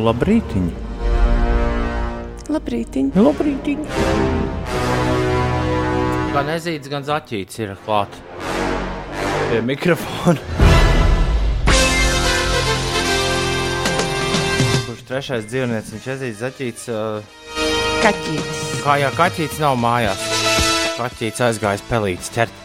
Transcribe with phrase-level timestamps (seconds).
[0.00, 0.68] Labrītiņ.
[2.50, 3.10] Labrītiņ.
[3.20, 3.82] Labrītiņ.
[6.30, 8.16] Gan ezīts, gan zaķīts ir klāt
[9.50, 10.38] pie mikrofona.
[14.86, 16.88] Kurš trešais dzīvnieks, viņš ezīts, zaķīts.
[16.94, 17.36] Uh,
[18.00, 18.64] Kaķītis.
[18.86, 20.24] kā jau kaķītis nav mājās.
[20.96, 22.58] Kaķītis aizgājis pelītis ķert.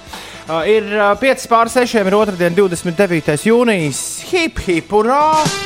[0.46, 3.40] Uh, ir uh, 5 pār 6, ir otrdien, 29.
[3.50, 4.04] jūnijas.
[4.30, 5.65] Hip, hip, urā!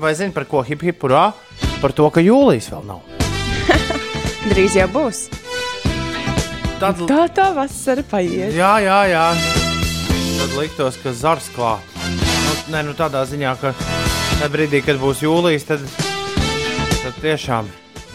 [0.00, 1.30] Vai zini par ko hip, hip, urā?
[1.82, 3.00] Par to, ka jūlijas vēl nav.
[4.50, 5.26] Drīz jau būs.
[6.80, 8.54] Tad, Tā tā vasara paiet.
[8.56, 9.24] jā, jā, jā.
[10.40, 11.84] Tad liktos, ka zars klāt.
[12.00, 15.84] Nu, nē, nu tādā ziņā, ka tajā brīdī, kad būs jūlijas, tad,
[17.02, 17.68] tad tiešām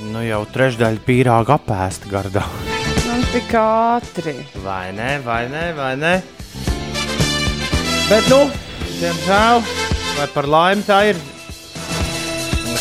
[0.10, 2.48] nu, jau trešdaļa pīrāga apēsta gardā.
[3.06, 4.40] Man tik ātri.
[4.66, 6.16] Vai ne, vai ne, vai ne?
[8.10, 8.42] Bet, nu,
[8.98, 9.62] diemžēl,
[10.18, 11.35] vai par laimi tā ir, nu,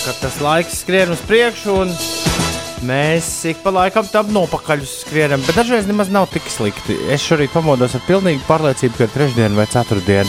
[0.04, 1.92] ka tas laiks skrien uz priekšu, un
[2.84, 5.40] mēs ik pa laikam tam nopakaļ skrienam.
[5.46, 6.98] Bet dažreiz nemaz nav tik slikti.
[7.14, 10.28] Es šorīt pamodos ar pilnīgu pārliecību, ka ir trešdiena vai ceturtdiena.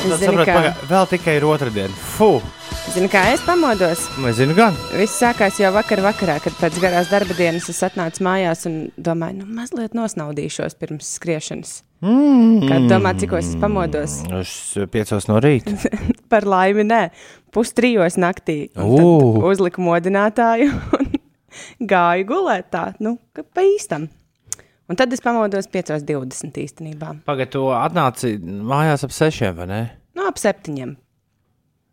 [0.00, 1.90] Tad kā, paga, vēl tikai ir otrdiena.
[2.14, 2.36] Fu,
[2.94, 4.06] zini, kā es pamodos?
[4.22, 4.78] vai zinu gan?
[4.94, 9.42] Viss sākās jau vakar vakarā, kad pēc garās darba dienas es atnācu mājās un domāju,
[9.42, 11.80] nu, mazliet nosnaudīšos pirms skriešanas.
[12.00, 12.64] Mm.
[12.64, 14.14] Kad domā, cik es pamodos?
[14.38, 14.52] Es
[14.88, 15.74] piecos no rīta.
[16.32, 17.00] Par laimi, nē,
[17.54, 18.70] pustrijos naktī.
[18.76, 19.10] Un Ū.
[19.36, 21.10] tad Uzliku modinātāju un
[21.92, 24.08] gāju gulēt tā, nu, pa īstam.
[24.90, 27.12] Un tad es pamodos 5.20 īstenībā.
[27.28, 29.80] Pagaidā, tu atnāci mājās ap sešiem, vai ne?
[30.18, 30.96] Nu, ap septiņiem.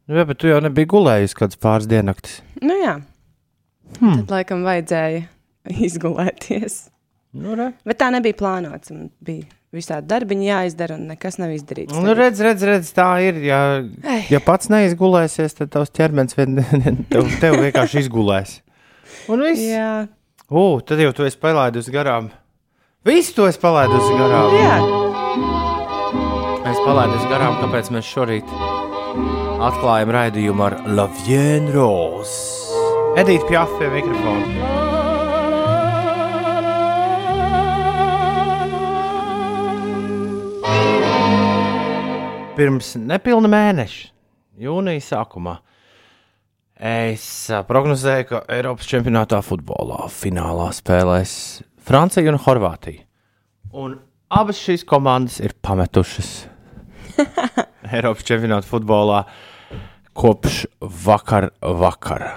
[0.08, 2.40] Nu, jā, bet tu jau nebija gulējis kāds pāris diennaktis.
[2.64, 2.96] Nu, jā.
[4.00, 4.24] Hmm.
[4.24, 5.26] Tad laikam vajadzēja
[5.88, 6.80] izgulēties.
[7.38, 7.70] Nu, re.
[7.86, 8.90] Bet tā nebija plānots.
[8.96, 11.96] un Bija visādi darbiņi jāizdara, un nekas nav izdarīts.
[11.96, 13.40] Nu, redz, redz, redz, tā ir.
[13.44, 13.62] Ja,
[14.08, 14.24] Ei.
[14.32, 16.62] ja pats neizgulēsies, tad tavs ķermenis vien,
[17.12, 18.62] tev, tev vienkārši izgulēs.
[19.32, 19.64] Un viss.
[19.68, 20.08] Jā,
[20.48, 22.30] U, tad jau tu esi palaidus garām.
[23.04, 24.54] Visu to es palaidu garām.
[24.56, 24.78] jā.
[26.72, 28.48] Es palaidu garām, kāpēc mēs šorīt
[29.68, 32.80] atklājam raidījumu ar Lavienu Rozu.
[33.20, 34.04] Edīte Pjaffe pie
[42.58, 44.08] Pirms nepilna mēneša,
[44.66, 45.52] jūnijas sākumā,
[46.90, 47.26] es
[47.68, 51.34] prognozēju, ka Eiropas čempionātā futbolā finālā spēlēs
[51.86, 53.04] Francija un Horvātija.
[53.78, 53.94] Un
[54.34, 56.32] abas šīs komandas ir pametušas
[57.94, 59.22] Eiropas čempionāta futbolā
[60.18, 60.64] kopš
[61.06, 62.32] vakar vakara.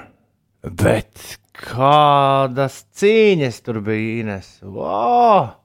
[0.61, 4.53] Bet kādas cīņas tur bija Ines?
[4.61, 5.60] Wow!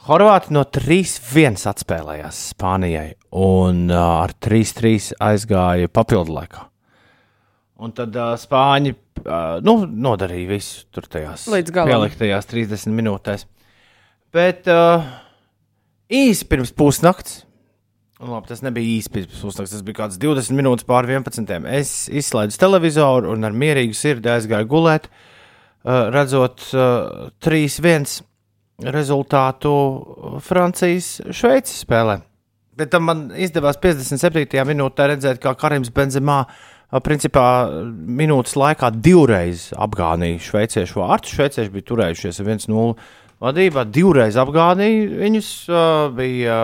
[0.00, 6.62] Horvāti no 3-1 atspēlējās Spānijai un uh, ar 3-3 aizgāja papildu laikā.
[7.84, 13.44] Un tad uh, Spāņi uh, nu, nodarīja visu tur tajās pieliktajās 30 minūtēs.
[14.32, 15.04] Bet uh,
[16.08, 17.42] īsi pirms pusnakts,
[18.24, 21.68] un labi, tas nebija īsi pirms pusnakts, tas bija kāds 20 minūtes pār 11.
[21.76, 28.22] Es izslēdzu televizoru un ar mierīgu sirdi aizgāju gulēt, uh, redzot uh, 3-1
[28.88, 29.72] rezultātu
[30.46, 32.20] Francijas-Šveices spēlē.
[32.80, 34.46] Bet tam man izdevās 57.
[34.70, 36.44] minūtē redzēt, kā Karims Benzemā
[37.04, 37.46] principā
[37.90, 41.34] minūtes laikā divreiz apgānīja šveiciešu vārtu.
[41.36, 42.94] Šveicieši bija turējušies ar 1-0
[43.44, 45.50] vadībā, divreiz apgānīja viņus,
[46.16, 46.56] bija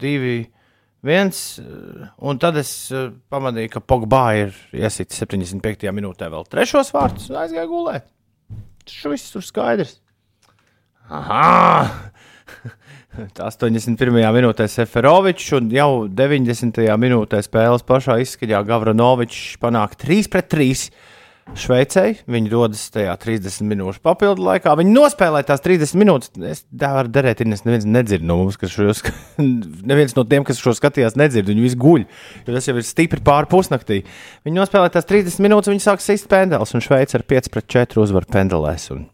[0.00, 1.42] 2-1.
[2.24, 2.70] Un tad es
[3.34, 5.90] pamanīju, ka Pogba ir iesits 75.
[5.92, 8.08] minūtē vēl trešos vārtus un aizgāja gulēt.
[8.84, 9.98] Tas viss tur skaidrs.
[11.14, 11.86] Aha!
[13.36, 14.10] Tā 81.
[14.34, 16.80] minūtē Seferovičs un jau 90.
[16.98, 20.88] minūtē spēles pašā izskaņā Gavranovičs panāk 3 pret 3.
[21.60, 24.72] Šveicei viņi dodas tajā 30 minūšu papildu laikā.
[24.80, 26.32] Viņi nospēlē tās 30 minūtes.
[26.48, 29.12] Es varu darīt, es neviens nedzird no mums, kas šo sk-
[29.90, 31.52] neviens no tiem, kas šo skatījās, nedzird.
[31.52, 32.06] Viņi visi guļ,
[32.48, 34.00] jo tas jau ir stipri pāri pusnaktī.
[34.48, 38.02] Viņi nospēlē tās 30 minūtes, viņi sāk sist pendels, un Šveice ar 5 pret 4
[38.02, 38.88] uzvar pendelēs.
[38.96, 39.04] Un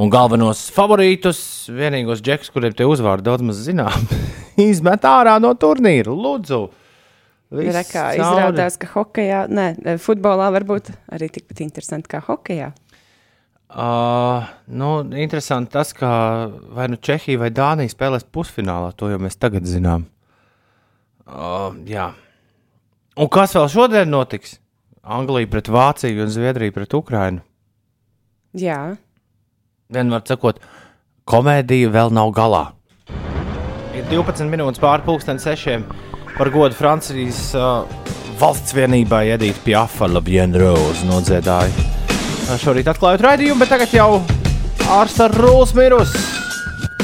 [0.00, 1.40] Un galvenos favorītus,
[1.76, 4.06] vienīgos džekus, kuriem te uzvārdi daudz maz zinām,
[4.70, 6.14] izmet ārā no turnīra.
[6.14, 6.60] Lūdzu,
[7.50, 7.82] Rekā,
[8.14, 8.22] cauri.
[8.22, 12.70] izrādās, ka hokeja, nē, futbolā var būt arī tikpat interesanti kā hokeja.
[13.70, 14.88] Uh, nu,
[15.20, 16.08] interesanti tas, ka
[16.74, 18.90] vai nu Čehija vai Dānija spēlēs pusfinālā.
[18.98, 20.08] To jau mēs tagad zinām.
[21.28, 22.08] Uh, jā.
[23.20, 24.56] Un kas vēl šodien notiks?
[25.06, 27.44] Anglija pret Vāciju un Zviedrija pret Ukrajinu.
[28.58, 28.80] Jā,
[29.90, 30.60] Vienmēr sakot,
[31.30, 32.64] komēdija vēl nav galā.
[33.96, 35.86] Ir 12 minūtes pāri pusdienas sešiem
[36.36, 37.82] par godu Francijas uh,
[38.40, 41.88] valsts vienībai Edita Piafa, Laviena Rose nodziedāja.
[42.60, 44.08] Šorīt atklājot raidījumu, bet tagad jau
[44.90, 46.14] ārsta Rūls mirus.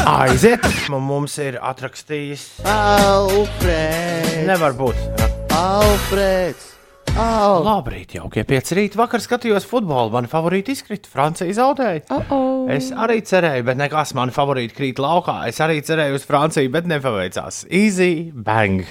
[0.07, 2.47] Aiziet, mums ir atrakstījis.
[2.71, 4.47] Alfrēds!
[4.47, 5.03] Nevar būt.
[5.19, 6.76] Jā.
[7.17, 8.99] Al Labrīt, jaukie pieci rīta.
[9.01, 10.11] Vakar skatījos futbolu.
[10.13, 11.09] Mani favorīti izkrita.
[11.09, 12.03] Francija zaudēja.
[12.13, 12.59] Oh, oh.
[12.69, 15.39] Es arī cerēju, bet nekas mani favorīti krīt laukā.
[15.49, 17.63] Es arī cerēju uz Franciju, bet nepaveicās.
[17.73, 18.85] Easy, bang!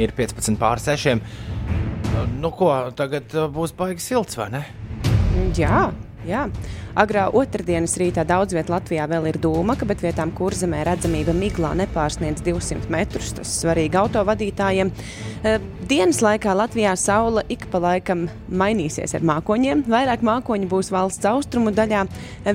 [0.00, 1.20] Ir 15 pār 6.
[2.40, 4.64] Nu, ko tagad uh, būs baigs silts, vai ne?
[5.58, 5.90] Jā,
[6.28, 6.48] jā.
[6.94, 12.44] Agrā otrdienas rītā daudz vietā Latvijā vēl ir dūmaka, bet vietām kurzemē redzamība miglā nepārsniedz
[12.46, 13.32] 200 metrus.
[13.34, 14.92] Tas svarīgi autovadītājiem.
[15.42, 19.82] Eh, Dienas laikā Latvijā saule ik pa laikam mainīsies ar mākoņiem.
[19.90, 22.06] Vairāk mākoņu būs valsts austrumu daļā.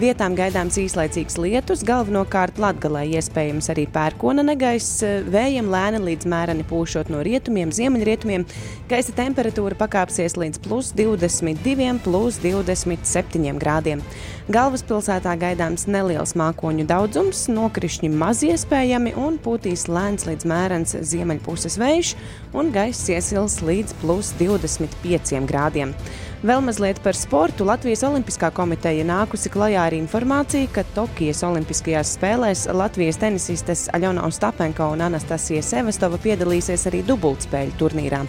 [0.02, 7.12] Vietām gaidāms īslaicīgs lietus, galvenokārt Latgalē iespējams arī pērkona negaiss, vējiem lēni līdz mēreni pūšot
[7.14, 8.48] no rietumiem, ziemeļrietumiem.
[8.90, 14.04] Gaisa temperatūra pakāpsies līdz plus 22, plus 27 grādiem.
[14.50, 22.16] Galvaspilsētā gaidāms neliels mākoņu daudzums, nokrišņi maz iespējami un pūtīs lēns līdz mērens ziemeļpuses vējš,
[22.58, 25.94] un gaiss iesils līdz plus 25 grādiem.
[26.40, 27.66] Vēl mazliet par sportu.
[27.68, 34.88] Latvijas Olimpiskā komiteja nākusi klajā ar informāciju, ka Tokijas Olimpiskajās spēlēs Latvijas tenisistes Aļona Ostapenko
[34.94, 38.24] un Anastasija Sevastova piedalīsies arī dubultspēļu turnīrā.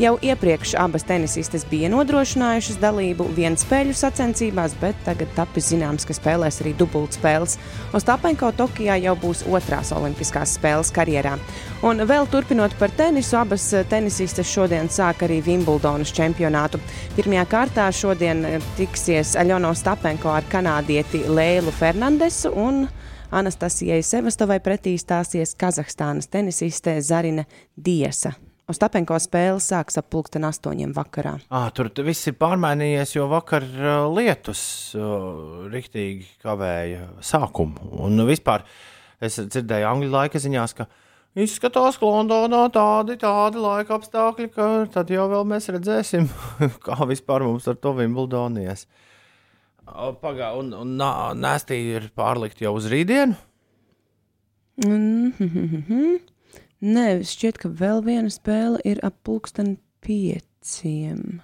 [0.00, 6.62] Jau iepriekš abas tenisistes bija nodrošinājušas dalību vienspēļu sacensībās, bet tagad tapis zināms, ka spēlēs
[6.62, 7.58] arī dubultspēles.
[7.98, 11.34] Ostapenko Tokijā jau būs otrās Olimpiskās spēles karjerā.
[11.84, 16.80] Un vēl turpinot par tenisu, abas tenisistes šodien sāk arī Wimbledonas čempionātu.
[17.20, 18.46] Pirmajā kārtā šodien
[18.80, 22.86] tiksies Aļona Ostapenko ar kanādieti Leilu Fernandesu un
[23.36, 27.44] Anastasijai Sevastovai pretī stāsies Kazahstānas tenisiste Zarina
[27.76, 28.32] Diesa.
[28.70, 31.34] Ostapenko spēle sāks ap pulksten astoņiem vakarā.
[31.50, 34.62] À, tur viss ir pārmainījies, jo vakar uh, lietus
[34.98, 37.90] uh, riktīgi kavēja sākumu.
[38.06, 38.62] Un vispār
[39.20, 40.86] es dzirdēju angļu laika ziņās, ka
[41.40, 46.30] izskatās, ka Londonā tādi, tādi laika apstākļi, ka tad jau vēl mēs redzēsim,
[46.86, 48.86] kā vispār mums ar to Wimbledonies.
[50.22, 53.34] Pagā, un, un nā- nēstī ir pārlikt jau uz rītdienu.
[54.80, 56.20] Mm -hmm.
[56.80, 59.74] Nē, šķiet, ka vēl viena spēle ir ap pulksten
[60.04, 61.40] pieciem.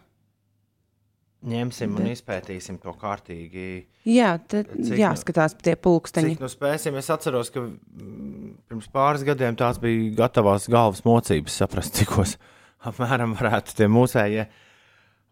[1.46, 3.84] Ņemsim un Bet- izpētīsim to kārtīgi.
[4.08, 6.32] Jā, tad nu- jāskatās tie pulksteņi.
[6.34, 6.96] Cik nu spēsim?
[6.96, 12.36] Es atceros, ka mm, pirms pāris gadiem tās bija gatavās galvas mocības, saprast, cikos
[12.82, 14.48] apmēram varētu tie mūsējie,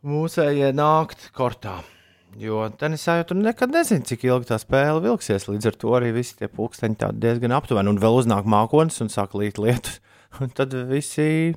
[0.04, 1.80] mūsējie nākt kortā.
[2.40, 5.46] Jo tenisā jau tur nekad nezini, cik ilgi tā spēle vilksies.
[5.46, 7.92] Līdz ar to arī visi tie pulksteņi diezgan aptuveni.
[7.92, 10.00] Un vēl uznāk mākonis un sāk līt lietus.
[10.42, 11.54] Un tad visi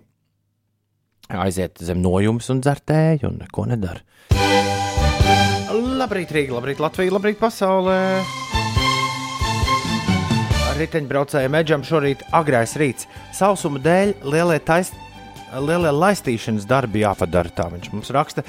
[1.34, 4.04] aiziet zem nojums un dzer tēju un neko nedara.
[5.98, 7.98] Labrīt, Rīga, labrīt, Latvija, labrīt, pasaulē!
[10.78, 13.10] Riteņbraucēju mežam šorīt agrais rīts.
[13.34, 14.94] Sausuma dēļ lielie, tais,
[15.64, 17.52] lielie laistīšanas darbi jāpadara.
[17.54, 18.44] Tā viņš mums raksta.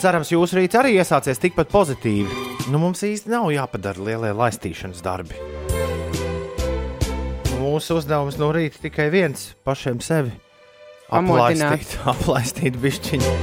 [0.00, 2.28] Cerams, jūsu rīts arī iesācies tikpat pozitīvi.
[2.70, 5.38] Nu, mums īsti nav jāpadara lielie laistīšanas darbi.
[7.60, 10.32] Mūsu uzdevums no rīta tikai viens- pašiem sevi
[11.10, 13.34] aplaistīt, aplaistīt bišķiņu.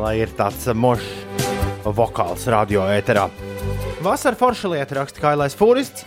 [0.00, 3.28] Lai ir tāds mošs vokāls radio ēterā.
[4.04, 6.04] Vasarā forša lieta raksta Kailais Fūrists.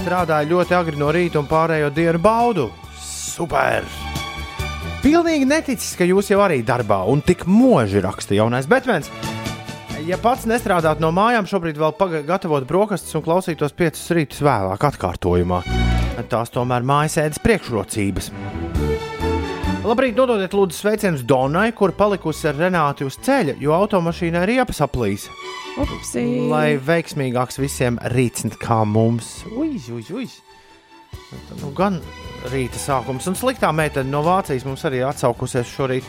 [0.00, 2.70] Strādāja ļoti agri no rīta un pārējo dienu baudu.
[3.02, 4.05] Super!
[5.06, 9.06] Pilnīgi neticis, ka jūs jau arī darbā un tik mūži raksta jaunais Batmans.
[10.02, 14.82] Ja pats nestrādātu no mājām, šobrīd vēl paga- gatavot brokastis un klausītos piecus rītus vēlāk,
[14.88, 15.60] atkārtojumā.
[16.26, 18.32] Tās tomēr mājas ēdas priekšrocības.
[19.86, 24.82] Labrīt, nododiet lūdzu sveicienus Donai, kur palikusi ar Renāti uz ceļa, jo automašīnai ir iepas
[24.82, 25.28] aplīs.
[25.78, 26.26] Upsi.
[26.50, 29.44] Lai veiksmīgāks visiem rīts kā mums.
[29.54, 30.26] Ui, ui, ui.
[31.62, 32.02] Nu, gan
[32.50, 36.06] rīta sākums, un sliktā meitene no Vācijas mums arī atsaukusies šorīt.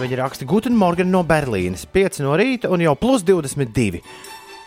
[0.00, 4.00] Viņa raksta Guten Morgen no Berlīnes, 5 no rīta un jau plus 22.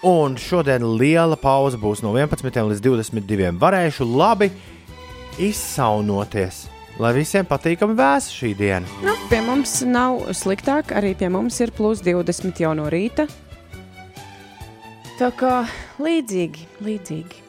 [0.08, 3.52] Un šodien liela pauze būs no 11 līdz 22.
[3.62, 4.52] Varēšu labi
[5.42, 6.66] izsaunoties,
[7.02, 8.86] lai visiem patīkami vēs šī diena.
[9.06, 13.28] Nu, pie mums nav sliktāk, arī pie mums ir plus 20 jau no rīta.
[15.18, 15.64] Tā kā
[15.98, 17.44] līdzīgi, līdzīgi.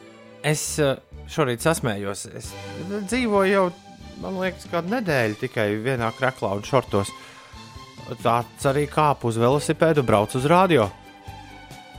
[0.49, 0.95] Es eh,
[1.31, 2.25] šorīt sasmējos.
[2.37, 2.51] Es
[2.89, 3.65] dzīvoju jau,
[4.23, 7.11] man liekas, kādu nedēļu tikai vienā krāklā un šortos.
[8.23, 10.87] Tāds arī kāpu uz velosipēdu, braucu uz radio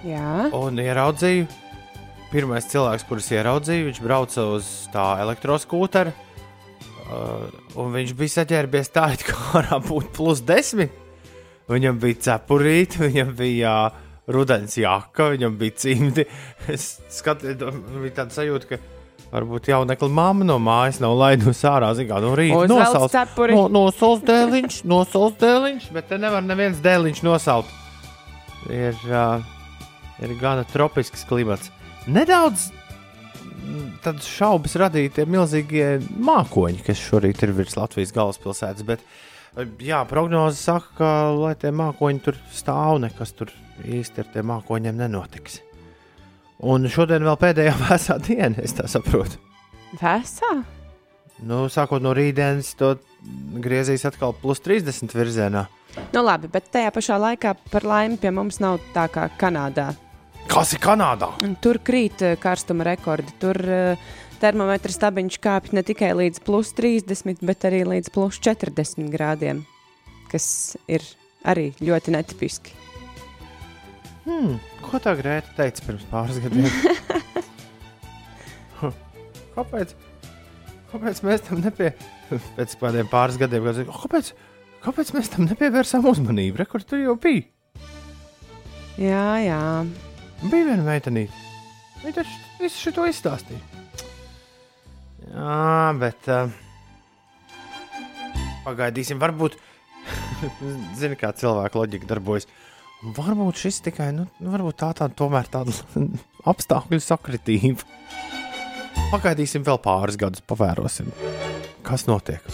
[0.02, 1.46] Jā, un ieraudzīju.
[2.30, 6.14] Pirmais cilvēks, kurus ieraudzīju, viņš brauca uz tā elektroskūtera
[7.10, 7.48] Uh,
[7.80, 10.92] un viņš bija saģērbies tā, it kā ārā būtu plus 10.
[11.70, 13.96] Viņam bija cepurīte, viņam bija uh,
[14.30, 16.26] rudens jaka, viņam bija cimdi.
[16.74, 17.58] Es skatos,
[17.96, 18.78] bija tāda sajūta, ka
[19.30, 21.92] varbūt jaunekla mamma no mājas nav laidusi ārā.
[21.98, 22.64] Zikā, no rīta
[23.12, 23.54] cepuri.
[23.56, 27.72] no, nosauc dēliņš, nosauc dēliņš, bet te nevar neviens dēliņš nosaukt.
[28.70, 29.40] Ir, uh,
[30.20, 31.72] ir gana tropisks klimats.
[32.10, 32.68] Nedaudz
[34.04, 38.86] tādas šaubas radīja tie milzīgie mākoņi, kas šorīt ir virs Latvijas galvaspilsētas.
[38.88, 39.04] Bet,
[39.84, 43.52] jā, prognoze saka, ka, lai tie mākoņi tur stāv, nekas tur
[43.84, 45.60] īsti ar tiem mākoņiem nenotiks.
[46.60, 49.40] Un šodien vēl pēdējā vēsā diena, es tā saprotu.
[50.00, 50.60] Vēsā?
[51.40, 52.94] Nu, sākot no rītdienas, to
[53.64, 55.64] griezīs atkal plus 30 virzienā.
[56.14, 59.90] Nu, labi, bet tajā pašā laikā par laimi pie mums nav tā kā Kanādā.
[60.50, 61.30] Kas ir Kanādā?
[61.62, 63.32] Tur krīt eh, karstuma rekordi.
[63.40, 69.10] Tur uh, termometra stabiņš kāpj ne tikai līdz plus 30, bet arī līdz plus 40
[69.12, 69.64] grādiem,
[70.32, 71.04] kas ir
[71.46, 72.76] arī ļoti netipiski.
[74.26, 76.68] Hmm, ko tā Grēta teica pirms pāris gadiem?
[79.56, 79.96] kāpēc,
[80.92, 81.94] kāpēc mēs tam nepie...
[82.30, 84.30] Pēc kādiem pāris gadiem, kad teica, kāpēc,
[84.84, 86.60] kāpēc mēs tam nepievērsām uzmanību?
[86.60, 87.48] Re, kur tu jau biji?
[89.00, 89.60] Jā, jā.
[90.44, 91.34] Bija viena meitenīte.
[92.04, 93.80] Viņa taču visu šo izstāstīja.
[95.30, 96.50] Jā, bet uh,
[98.64, 99.58] pagaidīsim, varbūt.
[100.98, 102.48] Zini, kā cilvēka loģika darbojas.
[103.00, 105.72] Varbūt šis tikai nu, varbūt tā tāda tomēr tāda
[106.52, 107.86] apstākļu sakritība.
[109.10, 111.08] Pagaidīsim vēl pāris gadus, pavērosim,
[111.86, 112.44] kas notiek.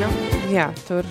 [0.00, 0.08] Nu,
[0.50, 1.06] jā, tur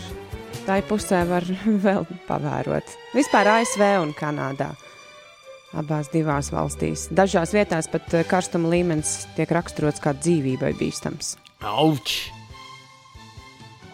[0.66, 1.46] tā pusē var
[1.86, 2.98] vēl pavērot.
[3.14, 4.74] Vispār ASV un Kanādā.
[5.78, 7.08] Abās divās valstīs.
[7.14, 11.34] Dažās vietās pat eh, karstuma līmenis tiek raksturots kā dzīvībai bīstams.
[11.66, 12.20] Auč!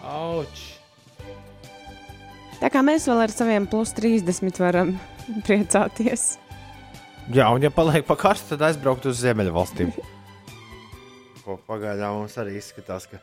[0.03, 0.68] Auč!
[2.59, 4.93] Tā kā mēs vēl ar saviem plus 30 varam
[5.47, 6.33] priecāties.
[7.31, 9.93] Jā, un ja paliek pa karstu, tad aizbraukt uz Ziemeļvalstīm.
[11.45, 13.21] Ko pagaidām mums arī izskatās, ka,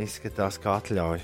[0.00, 1.22] izskatās, ka atļauj.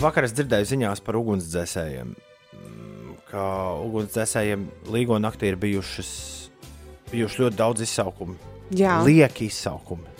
[0.00, 2.10] Vakar es dzirdēju ziņās par ugunsdzēsējiem,
[2.56, 3.44] mm, ka
[3.84, 6.10] ugunsdzēsējiem līgo naktī ir bijušas,
[7.12, 8.36] bijuši ļoti daudz izsaukumu.
[8.76, 10.10] Jā, Lieki izsaukumi.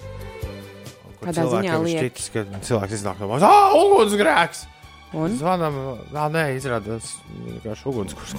[1.27, 1.99] Kādā ziņā lieki?
[1.99, 4.67] šķitis, ka cilvēks iznāk no malas, ah, ugunsgrēks!
[5.15, 5.77] Un Zvanām,
[6.15, 8.35] nā, nē, izrādās vienkārši ugunskurs.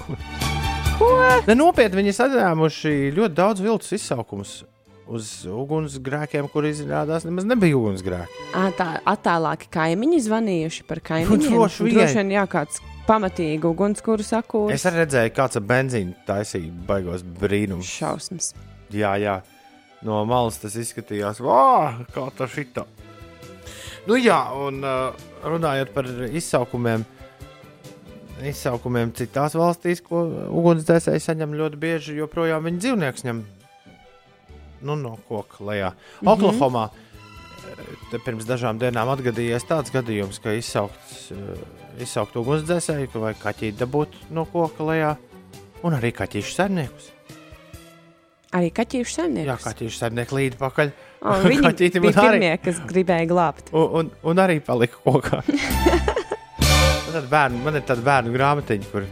[0.98, 1.12] Ko?
[1.46, 4.64] Ne, nopietni, viņi saņēmuši ļoti daudz viltus izsaukumus
[5.08, 8.46] uz ugunsgrēkiem, kur izrādās nemaz nebija ugunsgrēki.
[8.78, 11.54] Tā attēlāki kaimiņi zvanījuši par kaimiņiem.
[11.54, 11.96] droši vien.
[11.96, 14.76] Droši vien, jā, kāds pamatīgi ugunskura sakūris.
[14.76, 17.88] Es arī redzēju, kāds ar benzīnu taisīja baigos brīnums.
[17.88, 18.52] Šausmas.
[18.92, 19.40] Jā, jā,
[20.08, 22.88] no malas tas izskatījās, Vā, kā tas šitā.
[24.08, 27.04] Nu, jā, un uh, runājot par izsaukumiem,
[28.48, 30.22] izsaukumiem citās valstīs, ko
[30.56, 33.42] ugunsdzēsēji saņem ļoti bieži, joprojām viņa dzīvnieks ņem
[34.88, 35.92] nu, no koka lejā.
[35.92, 36.32] Mm -hmm.
[36.34, 41.60] Oklahomā eh, te pirms dažām dienām atgadījies tāds gadījums, ka izsaukts, uh,
[42.00, 45.16] izsaukt ugunsdzēsēju vai kaķīti dabūt no koka lejā,
[45.84, 47.12] un arī kaķīšu saimniekus.
[48.56, 49.48] Arī kaķīšu saimnieks.
[49.48, 50.92] Jā, kaķīšu saimnieki līdzi pakaļ.
[51.22, 53.72] Viņi kaķītim bija arī- pirmie, kas gribēja glābt.
[53.74, 55.42] Un, un, un arī palika kokā.
[57.08, 59.08] Tāda bērnu, man ir tāda bērnu grāmatiņa, kur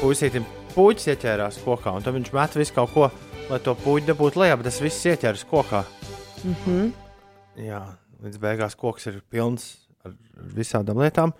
[0.00, 3.10] puisītim puķis ieķērās kokā, un tad viņš met visu kaut ko,
[3.50, 5.84] lai to puķi dabūtu lejā, bet tas viss ieķeras kokā.
[6.44, 6.90] Mm -hmm.
[7.66, 7.82] Jā,
[8.24, 10.14] līdz beigās koks ir pilns ar
[10.56, 11.34] visādām lietām.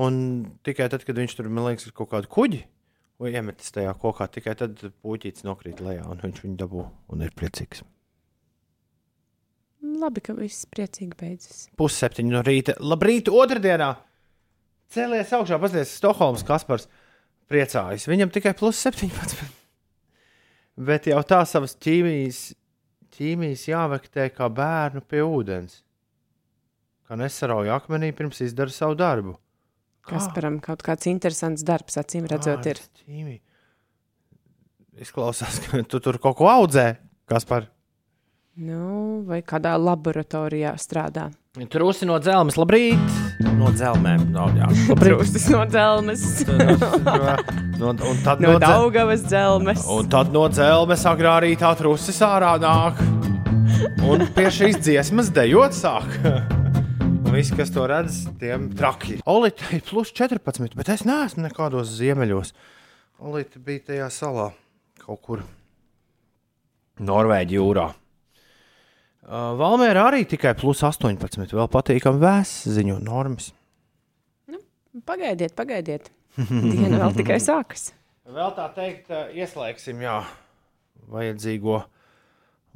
[0.00, 2.64] Un tikai tad, kad viņš tur, man liekas, ir kaut kādu kuģi
[3.20, 7.30] vai iemetis tajā kokā, tikai tad puķītis nokrīt lejā, un viņš viņu dabū un ir
[7.36, 7.82] priecīgs.
[9.80, 11.64] Labi, ka viss priecīgi beidzas.
[11.80, 12.74] Pusseptiņi no rīta.
[12.84, 13.94] Labrīt, otrdienā!
[14.92, 16.88] Cēlies augšā, paskatieties, Stokholmas Kaspars
[17.50, 18.08] priecājas.
[18.10, 19.46] Viņam tikai plus 17.
[20.90, 22.42] Bet jau tā savas ķīmijas,
[23.16, 25.80] ķīmijas jāvektē kā bērnu pie ūdens.
[27.08, 29.36] Kā nesarauj akmenī pirms izdara savu darbu.
[30.06, 32.80] Kas param kaut kāds interesants darbs, acīm redzot, ir.
[33.02, 33.42] Ķīmija.
[35.00, 36.90] Izklausās, ka tu tur kaut ko audzē,
[37.30, 37.70] kas par
[38.58, 41.28] Nu, vai kādā laboratorijā strādā.
[41.70, 42.56] trūsi no dzelzmes.
[42.58, 43.18] Labrīt!
[43.56, 44.24] No dzelzmēm.
[44.34, 44.66] No, jā,
[45.00, 46.24] Trūstis no dzelzmes,
[47.78, 48.66] no, un tad no no, dzelzmes.
[48.66, 49.84] Daugavas dzelzmes.
[49.94, 52.98] Un tad no dzelzmes agrārī tā trusis ārā nāk.
[54.02, 56.10] Un pie šīs dziesmas dejot sāk.
[57.30, 59.20] Un visi, kas to redz, tiem traki.
[59.30, 62.50] Olīte ir plus 14, bet es neesmu nekādos ziemeļos.
[63.22, 64.48] Olīte bija tajā salā
[64.98, 65.46] kaut kur
[66.98, 67.86] Norvēģijā jūrā.
[69.30, 71.52] Uh, Valmērā arī tikai plus 18.
[71.54, 73.52] Vēl patīkami vēss ziņo normas.
[75.06, 76.08] Pagaidiet, pagaidiet.
[76.50, 77.92] Diena vēl tikai sākas.
[78.30, 80.16] Vēl tā teikt, ieslēgsim jā,
[81.10, 81.76] vajadzīgo,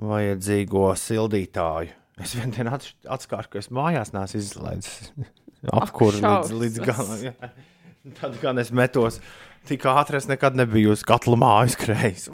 [0.02, 1.90] vajadzīgo sildītāju.
[2.22, 2.78] Es vienā dienā
[3.10, 5.10] atskāru, ka es mājās neesmu izlaidis
[5.80, 7.24] apkūru līdz, līdz galam.
[7.32, 7.50] jā.
[8.20, 9.18] Tad, kad es metos,
[9.66, 12.28] tik ātri es nekad nebiju uz katla mājas kreis.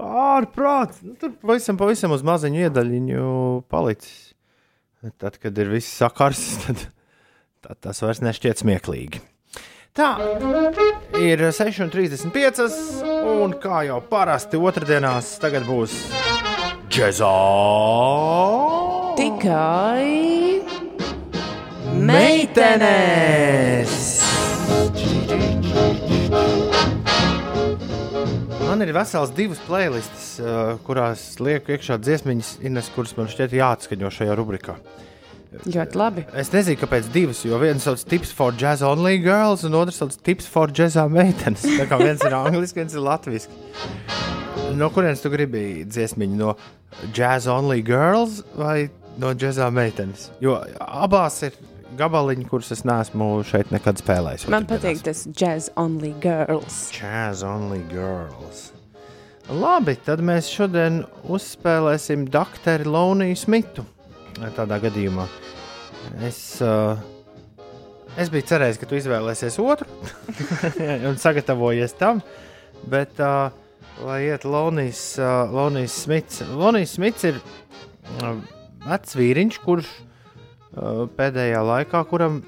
[0.00, 1.02] Ārprāts!
[1.04, 3.28] Nu, tur pavisam, pavisam uz maziņu iedaļiņu
[3.70, 4.32] palicis.
[5.20, 6.86] Tad, kad ir viss sakars, tad,
[7.64, 9.22] tad tas vairs nešķiet smieklīgi.
[9.94, 10.08] Tā
[11.22, 12.64] ir 6,35.
[13.44, 15.94] Un kā jau parasti otrdienās, tagad būs
[16.90, 17.30] džeksa.
[19.14, 20.64] Tikai
[21.94, 23.92] Meitenes!
[28.74, 34.08] Man ir vesels divas playlists, uh, kurās lieku iekšā dziesmiņas, Ines, kuras man šķiet jāatskaņo
[34.10, 34.74] šajā rubrikā.
[35.62, 36.24] ļoti labi.
[36.34, 40.16] Es nezinu, kāpēc divas, jo viens sauc Tips for Jazz Only Girls, un otrs sauc
[40.26, 41.62] Tips for Jazzā meitenes.
[41.62, 43.54] Tā kā viens ir angliski, viens ir latviešu.
[44.74, 46.34] No kurienes tu gribi dziesmiņu?
[46.34, 46.56] No
[47.14, 48.88] Jazz Only Girls vai
[49.22, 50.32] no Jazzā meitenes?
[50.42, 51.54] Jo abās ir
[51.98, 54.48] gabaliņi, kurus es neesmu šeit nekad spēlējis.
[54.52, 56.88] Man patīk tas jazz only girls.
[56.94, 58.70] Jazz Only Girls.
[59.52, 63.84] Labi, tad mēs šodien uzspēlēsim doktoru Loniju Smitu.
[64.56, 65.26] Tādā gadījumā
[66.24, 66.96] es, uh,
[68.16, 69.88] es biju cerējis, ka tu izvēlēsies otru
[71.10, 72.22] un sagatavojies tam.
[72.88, 73.52] Bet, uh,
[74.04, 78.40] lai iet Lonijas, uh, Lonijas Smits, Lonijas Smits ir uh,
[78.88, 79.92] vecs vīriņš, kurš
[80.74, 82.40] pēdējā laikā, kuram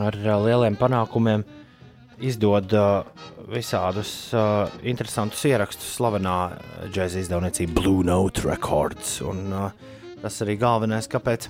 [0.00, 1.44] ar uh, lieliem panākumiem
[2.22, 3.02] izdod uh,
[3.52, 6.36] visādus uh, interesantus ierakstus slavenā
[6.92, 9.18] džēza izdevniecība Blue Note Records.
[9.26, 9.90] Un, uh,
[10.22, 11.48] tas arī galvenais, kāpēc,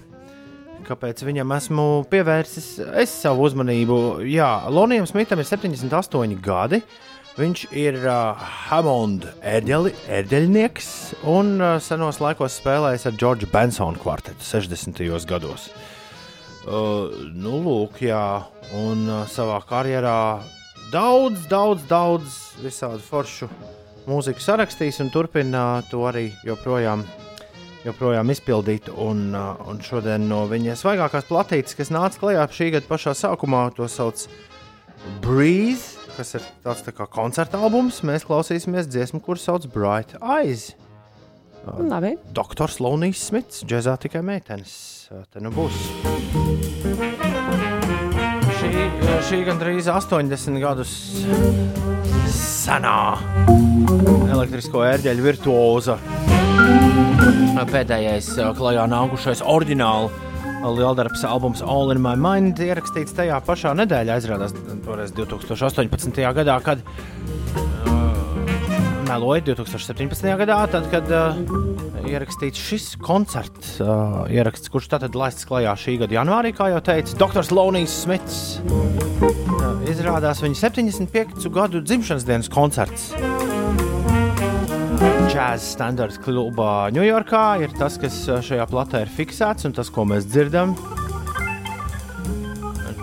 [0.89, 2.69] kāpēc viņam esmu pievērsis
[3.05, 3.99] es savu uzmanību.
[4.33, 6.83] Jā, Lonijam Smitam ir 78 gadi.
[7.33, 8.37] Viņš ir uh,
[8.69, 10.89] Hammond ērģeli, ērģeļnieks
[11.33, 15.01] un uh, senos laikos spēlējis ar Džordžu Bensonu kvartetu 60.
[15.31, 15.71] gados.
[16.67, 18.43] Uh, nu, lūk, jā,
[18.77, 20.43] un uh, savā karjerā
[20.93, 23.49] daudz, daudz, daudz visādi foršu
[24.05, 27.07] mūziku sarakstījis un turpina to arī joprojām,
[27.87, 28.93] joprojām izpildīt.
[28.93, 33.71] Un, uh, un šodien no viņa svaigākās platītes, kas nāca klajā šī gada pašā sākumā,
[33.73, 34.29] to sauc
[35.25, 38.03] Breeze, kas ir tāds tā kā koncerta albums.
[38.07, 40.73] Mēs klausīsimies dziesmu, kuras sauc Bright Eyes.
[41.79, 42.17] Labi.
[42.35, 44.75] Doktors Lonijs Smits, džēzā tikai meitenes.
[45.31, 45.77] Te nu būs.
[48.59, 48.73] Šī,
[49.29, 50.97] šī gandrīz 80 gadus
[52.33, 52.99] senā
[54.33, 55.97] elektrisko ērģeļu virtuoza.
[57.73, 60.32] Pēdējais klajā nākušais oriģināls
[60.63, 66.23] lieldarbs albums All in My Mind ierakstīts tajā pašā nedēļā, izrādās toreiz 2018.
[66.39, 66.85] gadā, kad
[69.09, 70.29] meloja 2017.
[70.41, 71.37] gadā, tad, kad uh,
[72.09, 77.19] ierakstīts šis koncerts, uh, ieraksts, kurš tātad laists klajā šī gada janvārī, kā jau teica
[77.21, 77.45] Dr.
[77.53, 78.39] Lonijs Smits.
[78.63, 81.51] Uh, izrādās viņa 75.
[81.53, 83.11] gadu dzimšanas dienas koncerts.
[85.33, 90.27] Jazz standards klubā Ņujorkā ir tas, kas šajā platē ir fiksēts un tas, ko mēs
[90.29, 90.75] dzirdam.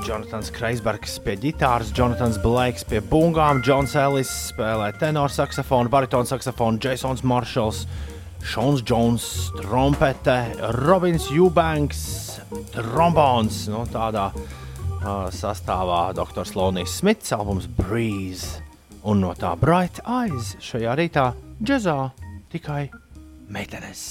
[0.05, 6.77] Jonatans Kreisbergs pie ģitāras, Jonatans Blakes pie bungām, Džons Ellis spēlē tenor saksofonu, baritonu saksofonu,
[6.85, 7.81] Jasons Marshalls,
[8.45, 10.37] Šons Jones, trompete,
[10.83, 12.05] Robins Eubanks,
[12.77, 13.65] trombons.
[13.73, 16.45] Nu, tādā uh, sastāvā Dr.
[16.53, 18.68] Lonijs Smits, albums Breeze
[19.03, 21.29] un no tā Bright Eyes šajā rītā
[21.63, 21.97] džezā
[22.51, 22.89] tikai
[23.49, 24.01] meitenes.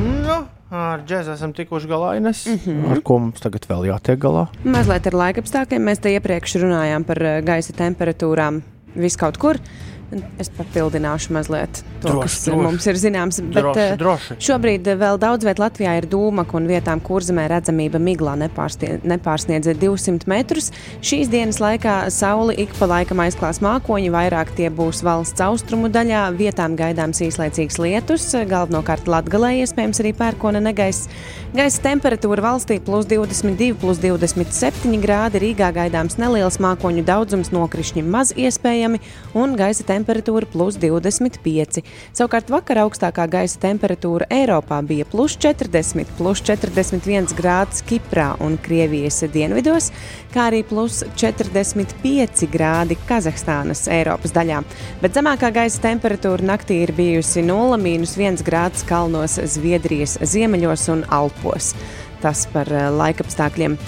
[0.00, 0.36] Nu,
[0.70, 2.46] ar džēzu esam tikuši galā, Ines.
[2.46, 2.90] Mm -hmm.
[2.90, 4.46] Ar ko mums tagad vēl jātiek galā?
[4.64, 5.82] Mazliet ar laika apstākļiem.
[5.82, 8.62] Mēs te iepriekš runājām par eh, gaisa temperatūrām
[8.94, 9.56] viskaut kur.
[10.42, 12.62] Es papildināšu mazliet to, Droši, kas droši.
[12.64, 13.36] mums ir zināms.
[13.40, 14.36] Bet, Droši, eh, droši.
[14.42, 19.70] Šobrīd eh, vēl daudz vietā Latvijā ir dūmaka un vietām, kur zemē redzamība miglā nepārsniedz
[19.78, 20.72] 200 metrus.
[20.98, 26.24] Šīs dienas laikā sauli ik pa laikam aizklās mākoņi, vairāk tie būs valsts austrumu daļā.
[26.34, 31.06] Vietām gaidāms īslaicīgs lietus, galvenokārt Latgalē iespējams arī pērkona negaiss.
[31.54, 35.38] Gaisa temperatūra valstī plus 22, plus 27 grādi.
[35.42, 39.00] Rīgā gaidāms neliels mākoņu daudzums, nokrišņi maz iespējami
[39.34, 41.82] un gaisa temperatūra temperatūra plus 25.
[42.16, 49.20] Savukārt vakar augstākā gaisa temperatūra Eiropā bija plus 40, plus 41 grāds Kiprā un Krievijas
[49.32, 49.90] dienvidos,
[50.34, 54.62] kā arī plus 45 grādi Kazahstānas Eiropas daļā.
[55.02, 61.74] Bet zemākā gaisa temperatūra naktī ir bijusi 0,1 grāds kalnos Zviedrijas ziemeļos un Alpos.
[62.20, 63.78] Tas par eh, laikapstākļiem.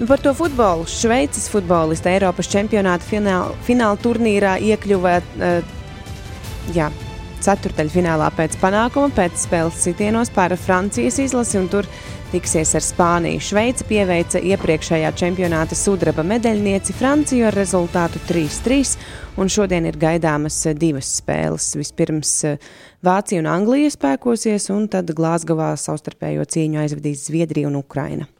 [0.00, 0.86] Nu, Par to futbolu.
[0.88, 7.02] Šveices futbolista Eiropas čempionāta fināla, fināla turnīrā iekļuva uh,
[7.44, 11.88] ceturdaļfinālā pēc panākuma, pēc spēles sitienos pār Francijas izlasi un tur
[12.32, 13.42] tiksies ar Spāniju.
[13.44, 18.96] Šveice pieveica iepriekšējā čempionāta sudraba medaļnieci Franciju ar rezultātu 3-3,
[19.36, 21.74] un šodien ir gaidāmas eh, divas spēles.
[21.76, 22.68] Vispirms eh,
[23.04, 28.30] Vācija un Anglija spēkosies, un tad Glāzgovā savstarpējo cīņu aizvedīs Zviedrija un Ukraina.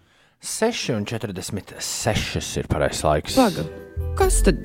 [0.43, 3.35] 6,46 ir pareizais laiks.
[3.37, 3.65] Paga.
[4.17, 4.57] Kas tad?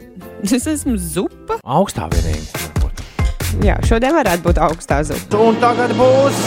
[0.43, 1.57] Es esmu zupa.
[1.63, 2.47] Augstā vienīgi.
[2.55, 3.01] varbūt.
[3.65, 5.37] Jā, šodien varētu būt augstā zupa.
[5.43, 6.37] Un tagad būs.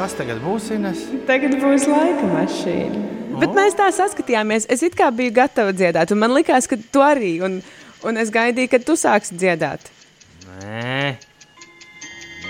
[0.00, 1.00] Kas tagad būs Ines?
[1.28, 3.00] Tagad būs laika mašīna.
[3.40, 4.66] Bet mēs tā saskatījāmies.
[4.72, 7.34] Es it kā biju gatava dziedāt, un man likās, ka tu arī.
[7.44, 7.58] Un,
[8.08, 9.90] un es gaidīju, kad tu sāksi dziedāt.
[10.60, 11.16] Nē,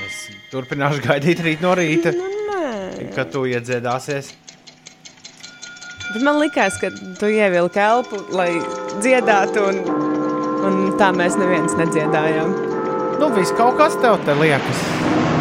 [0.06, 0.20] es
[0.52, 4.32] turpināšu gaidīt rīt no rīta, Nu, kad tu iedziedāsies.
[6.10, 8.50] Bet man likās, ka tu ievilki elpu, lai
[8.98, 9.82] dziedātu, un,
[10.66, 12.56] un tā mēs neviens nedziedājām.
[13.20, 14.99] Nu, viss kaut kas tev te liekas.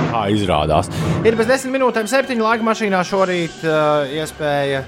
[0.09, 0.89] Tā izrādās.
[1.27, 4.83] Ir bez desmit minūtēm, septiņu laika mašīnā šorīt uh, iespēja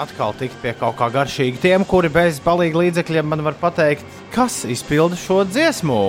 [0.00, 1.60] atkal tikt pie kaut kā garšīga.
[1.62, 4.04] Tiem, kuri bez palīga līdzekļiem man var pateikt,
[4.34, 6.00] kas izpilda šo dziesmu.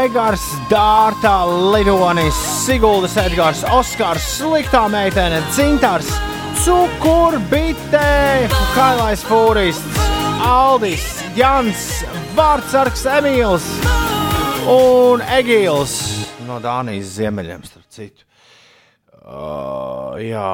[0.00, 1.42] Aigars, Dārta,
[1.74, 6.08] Lidonis, Siguldas, Edgars, Oskars, Sliktā meitene, Cintars,
[6.60, 9.96] Cukurbite, Kailais Fūrists,
[10.44, 11.04] Aldis,
[11.36, 11.84] Jans,
[12.36, 13.64] Vārtsargs, Emīls
[14.68, 15.94] un Egīls
[16.44, 18.26] no Dānijas ziemeļiem, starp citu.
[19.20, 20.50] Uh, jā,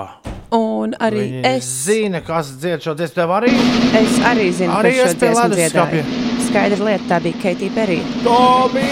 [0.55, 3.17] Un arī viņi es, zina, kas dzied šo dziesmu.
[3.19, 3.51] Tev arī
[3.99, 5.57] es arī zinu, Arī es pie leduskapja.
[5.59, 6.05] dziedāju.
[6.47, 7.99] Skaidra lieta, tā bija Keitija Perī.
[8.23, 8.87] Tobi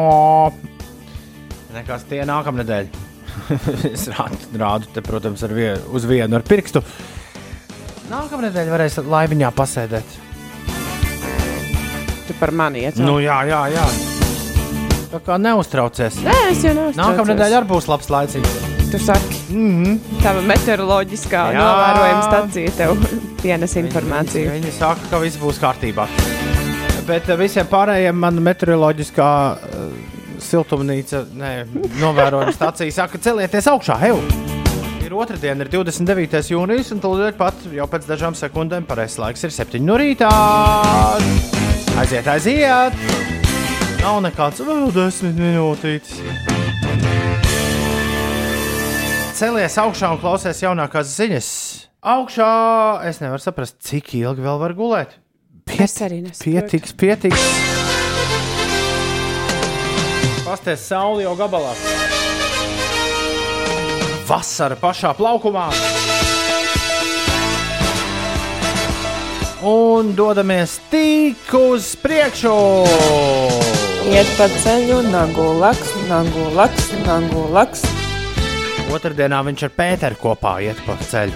[1.74, 2.89] Nekas tie nākamnedēļ.
[3.93, 6.82] es rādu, rādu te, protams, ar vien, uz vienu ar pirkstu.
[8.10, 10.17] Nākamnedēļ varēs laiviņā pasēdēt.
[12.30, 13.02] Tu par mani iet.
[13.02, 13.86] Nu, jā, jā, jā.
[15.10, 16.22] Tā kā neuztraucies.
[16.22, 17.02] Nē, es jau neesmu.
[17.02, 18.60] Nākamnedēļ arī būs labs laicīgs.
[18.89, 20.22] Tu saki, Mm -hmm.
[20.24, 21.62] tava meteoroloģiskā Jā.
[21.62, 22.98] novērojuma stacija tev
[23.44, 24.52] pienes informāciju.
[24.52, 26.08] Viņi saka, ka viss būs kārtībā.
[27.08, 29.94] Bet eh, visiem pārējiem man meteoroloģiskā uh,
[30.39, 31.65] siltumnīca, ne,
[32.00, 34.20] novērojuma stācija saka, celieties augšā, heu!
[35.06, 36.44] Ir otrdiena, ir 29.
[36.54, 40.30] jūnijas, un tūlīt pat jau pēc dažām sekundēm pareizais laiks ir 7 no rītā.
[41.97, 42.93] Aiziet, aiziet!
[43.99, 46.19] Nav nekāds vēl 10 minūtītes.
[49.39, 51.49] Celies augšā un klausies jaunākās ziņas.
[52.13, 52.52] Augšā
[53.10, 55.17] es nevaru saprast, cik ilgi vēl var gulēt.
[55.69, 56.36] Nesaprotu.
[56.43, 57.43] Pietiks, pietiks.
[60.43, 61.75] Pasties sauli jau gabalā.
[64.30, 65.69] Vasara pašā plaukumā.
[69.60, 72.52] Un dodamies tik uz priekšu.
[74.08, 77.84] Iet pa ceļu, nagu laks, nagu laks, nagu laks.
[78.95, 81.36] Otradienā viņš ar Pēteru kopā iet pa ceļu.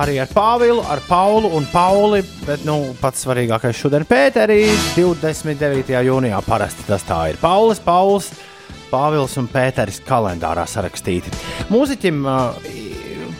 [0.00, 4.58] Arī ar Pāvilu, ar Paulu un Pauli, bet nu, pats svarīgākais šodien ir Pēterī.
[4.96, 6.00] 29.
[6.08, 7.40] jūnijā parasti tas tā ir.
[7.44, 8.32] Paulis, Pauls,
[8.88, 11.34] Pāvils un Pēteris kalendārā sarakstīti.
[11.68, 12.70] Mūziķim uh,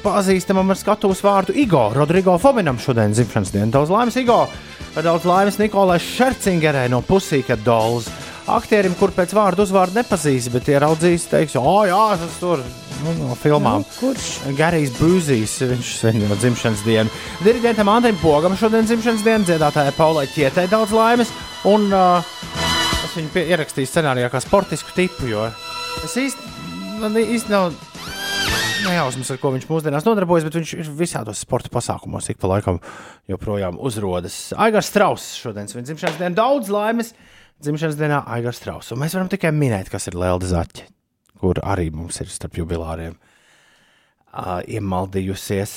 [0.03, 3.71] pazīstamam ar skatuves vārdu Igo Rodrigo Fominam šodien dzimšanas diena.
[3.75, 4.45] Daudz laimes Igo!
[4.99, 8.09] Daudz laimes Nikolai Šercingerai no Pusīka Dolls.
[8.49, 12.63] Aktierim, kur pēc vārdu uzvārdu nepazīs, bet ieraudzīs, teiks, o, jā, tas tur
[13.05, 13.85] nu, no filmām.
[13.85, 14.29] Nu, kurš?
[14.59, 17.13] Garijs Būzīs, viņš svin no dzimšanas dienu.
[17.45, 21.35] Diriģentam Andrim Pogam šodien dzimšanas diena, dziedātājai Paulai Ķietai daudz laimes.
[21.69, 22.33] Un uh,
[23.05, 25.45] es viņu ierakstīju scenārijā kā sportisku tipu, jo
[26.07, 26.53] es īsti,
[27.03, 27.73] man īsti nav
[28.85, 32.81] nejausmas, ar ko viņš mūsdienās nodarbojas, bet viņš ir visādos sporta pasākumos, ik pa laikam
[33.31, 34.37] joprojām uzrodas.
[34.59, 37.13] Aigars Strauss šodien svin dzimšanas dienu, daudz laimes
[37.65, 38.93] dzimšanas dienā Aigars Strauss.
[38.95, 40.87] Un mēs varam tikai minēt, kas ir Lelda Zaķe,
[41.41, 45.73] kur arī mums ir starp jubilāriem uh, iemaldījusies.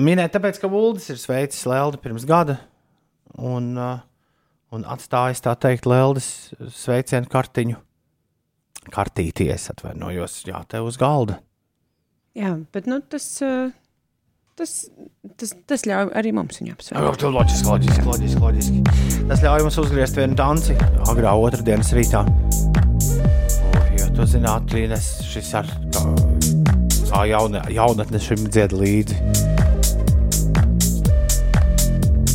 [0.00, 2.58] Minēt, tāpēc, ka Uldis ir sveicis Leldu pirms gada
[3.36, 4.02] un, uh,
[4.72, 7.78] un atstājis tā teikt Leldas sveicienu kartiņu.
[8.92, 11.38] Kartīties, atvainojos, jā, te uz galda.
[12.32, 13.68] Jā, bet nu, tas, uh,
[14.56, 14.70] tas,
[15.36, 16.96] tas, tas ļauj arī mums viņu apsveikt.
[16.96, 19.26] Jā, loģiski, loģiski, loģiski, loģiski.
[19.28, 20.76] Tas ļauj mums uzgriezt vienu danci
[21.12, 22.22] agrā otrdienas rītā.
[23.98, 26.06] Jo tu zinātu, Līnes, šis ar kā,
[27.10, 29.18] kā jauna, jaunatne šim dzied līdzi.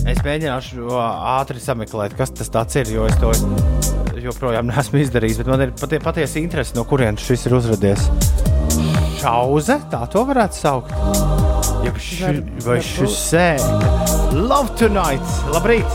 [0.07, 3.33] Es mēģināšu ātri sameklēt, kas tas ir, jo es to
[4.21, 5.41] joprojām neesmu izdarījis.
[5.49, 8.05] Man ir patie, patiesi interesi, no kurienes šis ir uzradies.
[9.17, 10.91] Šauze, tā to varētu saukt.
[11.81, 13.47] Ja ši, vai šis sē,
[14.35, 15.87] love tonight, labrīt!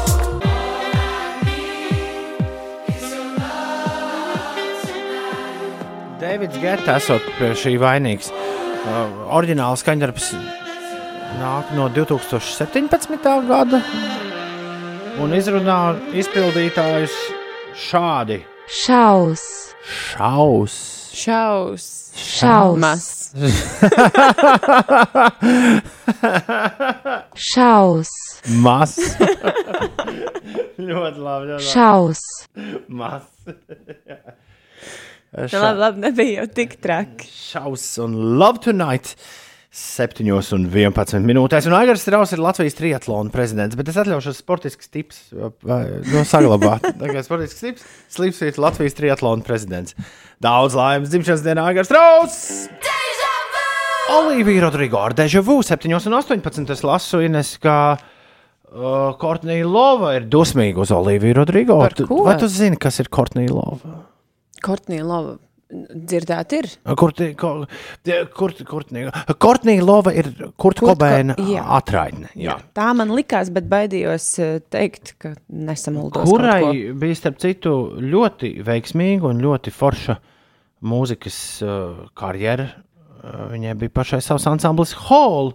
[6.23, 8.31] Davids Geta esot pie šī vainīgs.
[8.83, 10.33] Uh, oriģināls skaņdarbs
[11.39, 13.29] nāk no 2017.
[13.47, 13.83] gada
[15.23, 15.79] un izrunā
[16.19, 17.15] izpildītājus
[17.87, 18.43] šādi.
[18.83, 19.47] Šaus,
[19.83, 21.02] Šaus!
[21.13, 21.85] Šaus,
[22.17, 23.35] šaus,
[27.37, 28.13] šaus,
[28.65, 28.95] Mas!
[30.81, 32.23] ļoti labi, ļoti šaus,
[32.89, 33.29] Mas!
[35.33, 37.29] Nu, labi, labi, nebija jau tik traki.
[37.29, 39.13] Šaus un Love Tonight!
[39.73, 41.65] 7 un 11 minūtēs.
[41.65, 46.85] Un Aigars Strauss ir Latvijas triatlona prezidents, bet es atļaušos sportisks tips, no saglabāt.
[47.01, 49.97] Tagad sportisks tips, Slips ir Latvijas triatlona prezidents.
[50.45, 52.67] Daudz laimes dzimšanas dienā Aigars Strauss!
[54.13, 56.69] Olivija Rodrigo ar Deja Vu 7 un 18.
[56.75, 61.79] Es lasu Ines, ka uh, Kortnija Lova ir dusmīga uz Oliviju Rodrigo.
[61.81, 64.03] Vai tu zini, kas ir Kortnija Lova?
[64.61, 65.39] Kortnija Lova
[65.73, 66.69] dzirdēt ir.
[66.99, 67.65] Kurtnija kur,
[68.69, 68.85] kur,
[69.41, 71.65] Kortnija Lova ir Kurta Kurt Ko- Kobeina jā.
[71.79, 72.31] atraitne.
[72.39, 72.59] Jā.
[72.77, 76.29] Tā man likās, bet baidījos eh, teikt, ka nesamuldos.
[76.29, 80.19] Kurai bija starp citu ļoti veiksmīga un ļoti forša
[80.83, 82.69] mūzikas uh, karjera.
[83.23, 85.53] Uh, viņai bija pašai savs ansamblis Hall,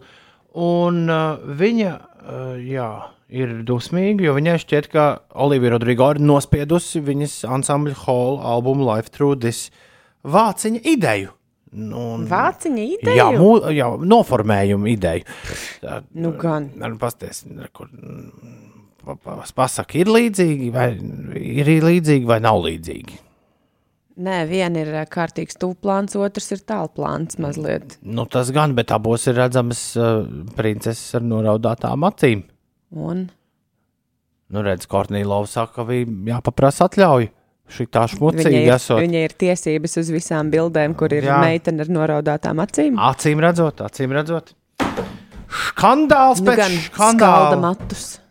[0.55, 2.87] un uh, viņa uh, jā,
[3.27, 9.11] ir dusmīga, jo viņai šķiet, ka Olivija Rodrigo ir nospiedusi viņas ansambļa Hall albumu Life
[9.11, 9.67] Through This
[10.25, 11.33] vāciņa ideju.
[11.77, 13.15] Nu, un- Vāciņa ideja.
[13.17, 15.25] Jā, mū, jā, noformējumu ideju.
[15.83, 16.69] Tā, Nu gan.
[16.97, 17.43] Pasties,
[17.75, 17.89] kur,
[19.03, 20.91] pa- pa- pasaka, ir līdzīgi, vai
[21.35, 23.19] ir līdzīgi, vai nav līdzīgi.
[24.17, 27.97] Nē, viena ir eh, kārtīgs tūplāns, otrs ir tālplāns mazliet.
[28.01, 30.23] Nu, tas gan, bet abos ir redzamas uh,
[30.55, 32.43] princeses ar noraudātām acīm.
[32.95, 33.27] Un
[34.49, 37.27] Nu, redz, Kornija Lova saka, ka viņa jāpaprasa atļauju.
[37.67, 39.01] Šī tā viņai šmucīga ir, esot.
[39.03, 41.41] viņai ir tiesības uz visām bildēm, kur ir Jā.
[41.43, 42.95] meitene ar noraudātām acīm.
[43.09, 44.53] Acīm redzot, acīm redzot.
[45.47, 47.75] Skandāls Nu, pēc skandāla.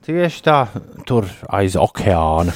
[0.06, 0.58] Tieši tā,
[1.08, 2.54] tur aiz okeāna.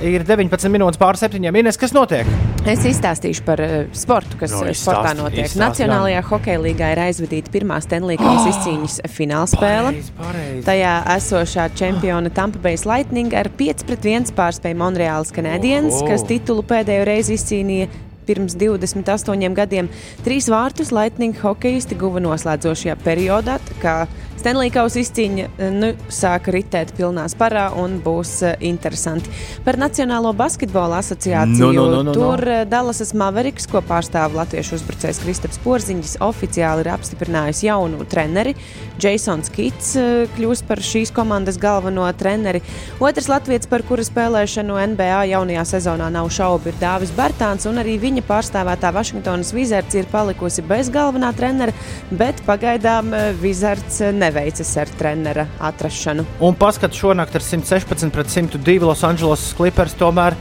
[0.00, 1.56] Ir 19 minūtes pār septiņiem.
[1.60, 2.28] Ines, kas notiek?
[2.68, 5.44] Es izstāstīšu par uh, sportu, kas Nu, no, izstāsti, sportā notiek.
[5.44, 9.92] izstāsti Nacionālajā hokeja līgā ir aizvadīta pirmā Stanley Kausa izcīņas finālspēle.
[9.92, 10.62] Pareizi, pareizi.
[10.68, 16.08] Tajā esošā čempiona Tampa Bay Lightning ar 5-1 pārspēja Monreāls Canadiens, Oho.
[16.12, 17.90] kas titulu pēdējo reizi izcīnīja
[18.28, 19.88] pirms 28 gadiem.
[20.24, 24.04] Trīs vārtus Lightning hokeisti guva noslēdzošajā periodā, kā
[24.40, 29.28] Stanley Kausa izcīņa eh, nu, sāka ritēt pilnā sparā un būs uh, interesanti.
[29.66, 32.14] Par Nacionālo basketbola asociāciju Nu, nu, nu, nu, nu.
[32.16, 38.54] tur uh, Dallasas Mavericks, ko pārstāv latviešu uzbrucējs Kristaps Porziņš, oficiāli ir apstiprinājis jaunu treneri.
[39.00, 39.94] Jasons Kits
[40.36, 42.60] kļūs par šīs komandas galveno treneri.
[43.00, 47.96] Otrs latviečs, par kura spēlēšanu NBA jaunajā sezonā nav šaubu, ir Dāvis Bartāns, un arī
[48.00, 51.76] viņa pārstāvētā Vašingtonas Wizards ir palikusi bez galvenā trenera,
[52.12, 56.24] bet pagaidām Wizards uh, neveicas ar trenera atrašanu.
[56.40, 60.36] Un paskat šonakt ar 116 pret 102 Los Angeles Clippers tomēr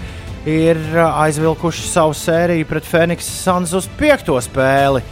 [0.50, 5.04] ir aizvilkuši savu sēriju pret Phoenix Suns uz piekto spēli.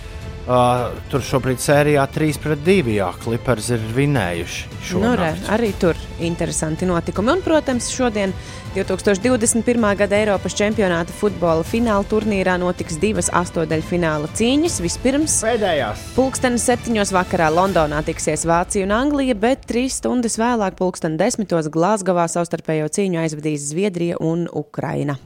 [0.48, 2.94] Uh, tur šobrīd sērijā 3 pret 2.
[2.96, 4.70] Jā, Clippers ir vinējuši.
[4.96, 7.34] Nu, re, arī tur interesanti notikumi.
[7.34, 8.32] Un, protams, šodien
[8.78, 9.84] 2021.
[10.00, 14.78] gada Eiropas čempionāta futbola fināla turnīrā notiks divas astotdaļfināla cīņas.
[14.86, 16.06] Vispirms Pēdējās.
[16.16, 22.30] Pulksteni septiņos vakarā Londonā tiksies Vācija un Anglija, bet trīs stundas vēlāk, pulksteni desmitos Glāzgovā
[22.32, 25.20] savstarpējo cīņu aizvadīs Zviedrija un Ukraina.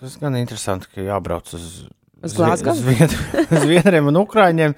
[0.00, 1.88] Tas gan interesanti, ka jābrauc uz,
[2.22, 2.34] Uz?
[2.34, 3.14] Zvied,
[3.62, 4.74] Zviedriem un Ukrāņiem.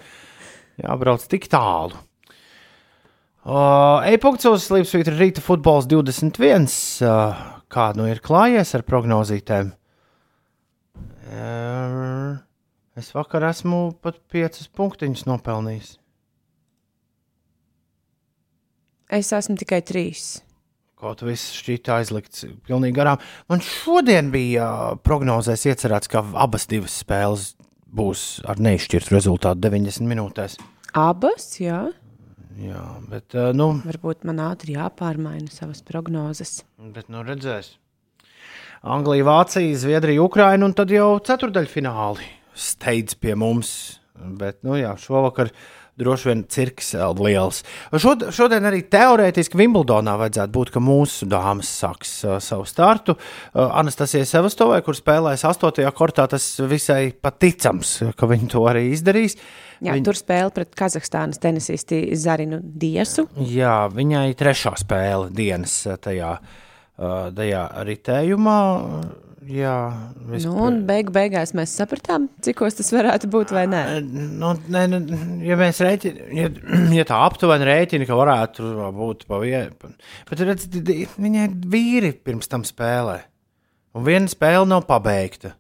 [0.80, 1.96] Jābrauc tik tālu.
[3.40, 6.68] Uh, E-punkts uz Slimsvītra rīta futbols 21.
[7.00, 7.40] Uh,
[7.72, 9.72] kā nu ir klājies ar prognozītēm?
[11.30, 12.36] Uh,
[13.00, 15.94] es vakar esmu pat 5 punktiņus nopelnījis.
[19.10, 20.42] Es esmu tikai trīs.
[21.00, 23.20] Kaut viss šķita aizlikts pilnīgi garām.
[23.48, 24.66] Man šodien bija
[25.06, 27.54] prognozēs iecerēts, ka abas divas spēles
[27.88, 30.58] būs ar neizšķirtu rezultātu 90 minūtēs.
[30.98, 31.86] Abas, jā.
[32.60, 36.58] Jā, bet, nu, Varbūt man ātri jāpārmaina savas prognozes.
[36.76, 37.78] bet nu redzēs.
[38.80, 43.72] Anglija, Vācija, Zviedrija, Ukraina un tad jau ceturdaļfināli steidz pie mums.
[44.20, 45.48] Bet, nu jā, šovakar
[46.00, 47.62] droši vien cirks vēl liels.
[48.00, 53.16] Šod, šodien arī teorētiski Wimbledonā vajadzētu būt, ka mūsu dāmas sāks uh, savu startu.
[53.16, 55.84] Uh, Anastasija Sevastovai, kur spēlēs 8.
[55.96, 59.38] kortā, tas visai paticams, ka viņi to arī izdarīs.
[59.80, 60.04] Jā, Viņ...
[60.10, 63.26] Tur spēle pret Kazahstānas tenisisti Zarinu Diesu.
[63.48, 68.60] Jā, viņai trešā spēle dienas tajā, uh, tajā ritējumā.
[69.48, 69.74] Jā,
[70.28, 73.54] Nu, un beigu beigās mēs sapratām, cik tas varētu būt.
[74.04, 74.98] Nu, ne, ne,
[75.46, 76.50] ja mēs rēķinām, ja,
[76.98, 79.94] ja tā aptuveni rēķina, ka varētu būt pa vienu,
[80.28, 80.68] bet redz,
[81.16, 83.16] viņai vīri pirms tam spēlē.
[83.96, 85.54] Un viena spēle nav pabeigta.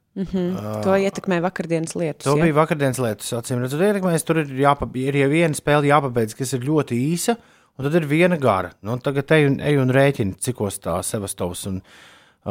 [0.84, 2.26] To ietekmē vakardienas lietas.
[2.26, 2.44] To jā.
[2.44, 4.26] bija vakardienas lietas, acīm redzot, ietekmēs.
[4.28, 7.38] Tur ir, jāpa, ir jau viena spēle jāpabeidz, kas ir ļoti īsa,
[7.78, 8.74] un tad ir viena gara.
[8.84, 12.09] Nu, tagad ej un, ej un rēķini, cikos tā Sevastovs un uh,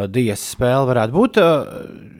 [0.10, 1.40] Dijas spēle varētu būt.
[1.42, 2.20] Uh,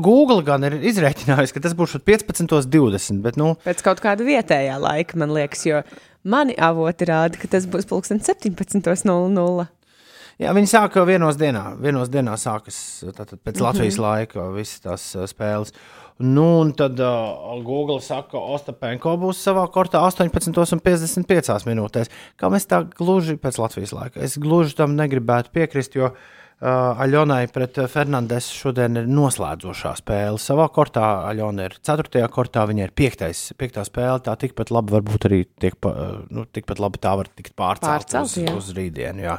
[0.00, 5.18] Google gan ir izrēķinājis, ka tas būs 15.20, bet, nu, Pēc kaut kāda vietējā laika,
[5.20, 5.82] man liekas, jo
[6.22, 9.68] mani avoti rāda, ka tas būs pulksten 17.00.
[10.40, 11.74] Jā, viņi sāka vienos dienā.
[11.82, 13.64] Vienos dienā sākas tātad, pēc mm -hmm.
[13.66, 15.74] Latvijas laika visas tās spēles.
[16.20, 22.10] Nu, un tad uh, Google saka, ka Ostapenko būs savā kortā 18,55 minūtēs.
[22.36, 24.20] Kā mēs tā gluži pēc Latvijas laika?
[24.20, 26.12] Es gluži tam negribētu piekrist, jo uh,
[26.60, 30.40] Aļonai pret uh, Fernandesu šodien ir noslēdzošā spēle.
[30.40, 32.26] Savā kortā Aļona ir 4.
[32.32, 33.24] kortā, viņa ir 5.
[33.56, 34.20] piektā spēle.
[34.26, 38.28] Tā tikpat labi varbūt arī tiek, uh, nu, tikpat labi tā var tikt pārcelt Pārcelt,
[38.28, 38.56] uz, jā.
[38.60, 39.24] uz rītdienu.
[39.24, 39.38] Jā.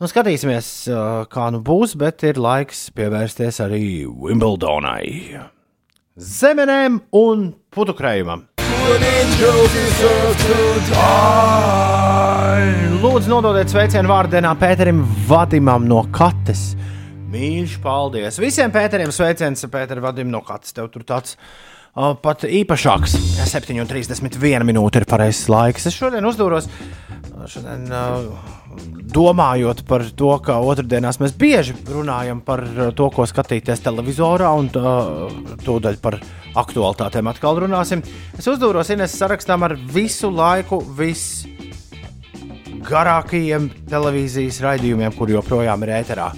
[0.00, 5.42] Nu, skatīsimies, uh, kā nu būs, bet ir laiks pievērsties arī Wimbledonai.
[6.16, 8.48] Zemenēm un putukrējumam.
[12.98, 16.70] Lūdzu, nododiet sveicienu vārdienā Pēterim Vadimam no Kates.
[17.28, 18.38] Mīļš, paldies!
[18.40, 20.72] Visiem Pēteriem sveiciens, Pēter Vadim no Kates.
[20.76, 23.18] Tev tur tāds uh, pat īpašāks.
[23.52, 25.90] 7,31 minūte ir pareizais laiks.
[25.90, 26.70] Es šodien uzdūros,
[27.52, 28.57] šodien, uh,
[29.08, 34.68] domājot par to, ka otrdienās mēs bieži runājam par uh, to, ko skatīties televizorā, un
[34.76, 36.18] uh, tūdaļ par
[36.58, 38.02] aktualitātēm atkal runāsim.
[38.38, 41.48] Es uzdūros Ines sarakstam ar visu laiku, visu
[42.88, 46.30] garākajiem televīzijas raidījumiem, kur joprojām ir ēterā.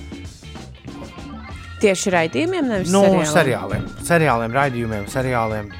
[1.80, 3.30] Tieši raidījumiem, nevis Nu, seriāliem.
[3.32, 5.70] seriāliem, seriāliem, raidījumiem, seriāliem.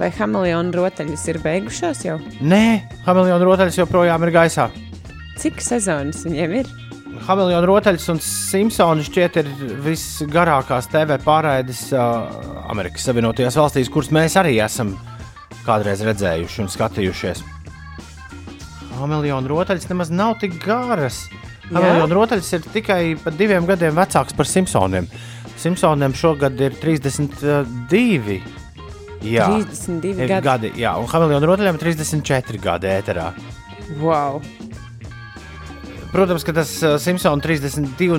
[0.00, 2.14] Vai Hameleona rotaļas ir beigušās jau?
[2.40, 2.62] Nē,
[3.04, 4.70] Hameleona rotaļas joprojām ir gaisā.
[5.42, 6.68] Cik sezonas viņiem ir?
[7.26, 9.48] Hameleona rotaļas un Simpsons šķiet ir
[9.82, 12.28] visgarākās TV pārraides uh,
[12.70, 14.94] Amerikas Savienotajās valstīs, kuras mēs arī esam
[15.66, 17.42] kādreiz redzējuši un skatījušies.
[19.00, 21.24] Hameleona rotaļas nemaz nav tik garas.
[21.72, 25.10] Hameleona rotaļas ir tikai par diviem gadiem vecāks par Simpsoniem.
[25.58, 28.38] Simpsoniem šogad ir 32.
[29.26, 30.46] Jā, 32 ir gadi.
[30.46, 30.74] gadi.
[30.86, 33.32] Jā, un Hameleona rotaļām ir 34 gadi ēterā.
[33.98, 34.38] Wow.
[36.12, 38.18] Protams, ka tas Simpsons 32.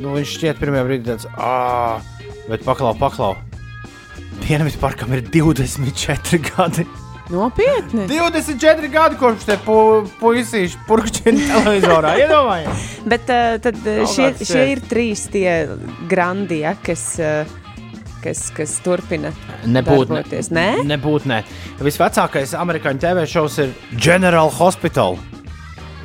[0.00, 2.00] Nu, viņš šķiet pirmajā brīdī tāds, ah,
[2.48, 3.34] bet paklau, paklau.
[4.40, 6.86] Dienvidu parkam ir 24 gadi.
[7.30, 8.08] Nopietni.
[8.10, 9.76] 24 gadi kopš te pu,
[10.18, 12.16] puisīši purkšķina televizorā.
[12.24, 12.88] Iedomājieties!
[13.12, 14.82] Bet uh, tad uh, šie, šie ir.
[14.90, 15.52] trīs tie
[16.10, 17.44] grandi, ja, kas, uh,
[18.24, 19.30] kas, kas turpina
[19.62, 20.50] Nebūt, darboties.
[20.56, 21.44] Nē, Nebūt, nē.
[21.84, 25.20] Visvecākais amerikāņu TV šovs ir General Hospital.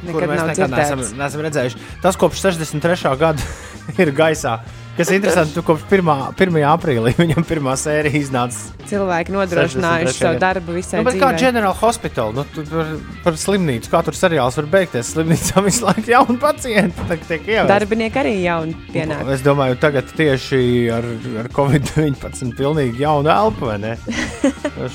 [0.08, 1.84] Nekad mēs nekad neesam, neesam redzējuši.
[2.03, 3.14] Tas kopš 63.
[3.22, 3.53] gada
[4.01, 4.60] ir gaisā.
[4.95, 6.10] Kas ir interesanti, tu kopš 1.
[6.39, 6.58] 1.
[6.72, 8.72] aprīlī viņam pirmā sērija iznāca.
[8.88, 10.22] Cilvēki nodrošinājuši 63.
[10.22, 11.32] savu darbu visai Nu, kā.
[11.39, 12.93] General Hospital, nu, par,
[13.26, 15.12] par slimnīcu, kā tur seriāls var beigties.
[15.12, 17.20] Slimnīcā visu laiku jauni pacienti.
[17.74, 19.28] Darbinieki arī jauni pienāk.
[19.36, 20.62] Es domāju, tagad tieši
[20.95, 21.10] ar,
[21.43, 23.97] ar Covid-19 pilnīgi jaunu elpu, vai ne?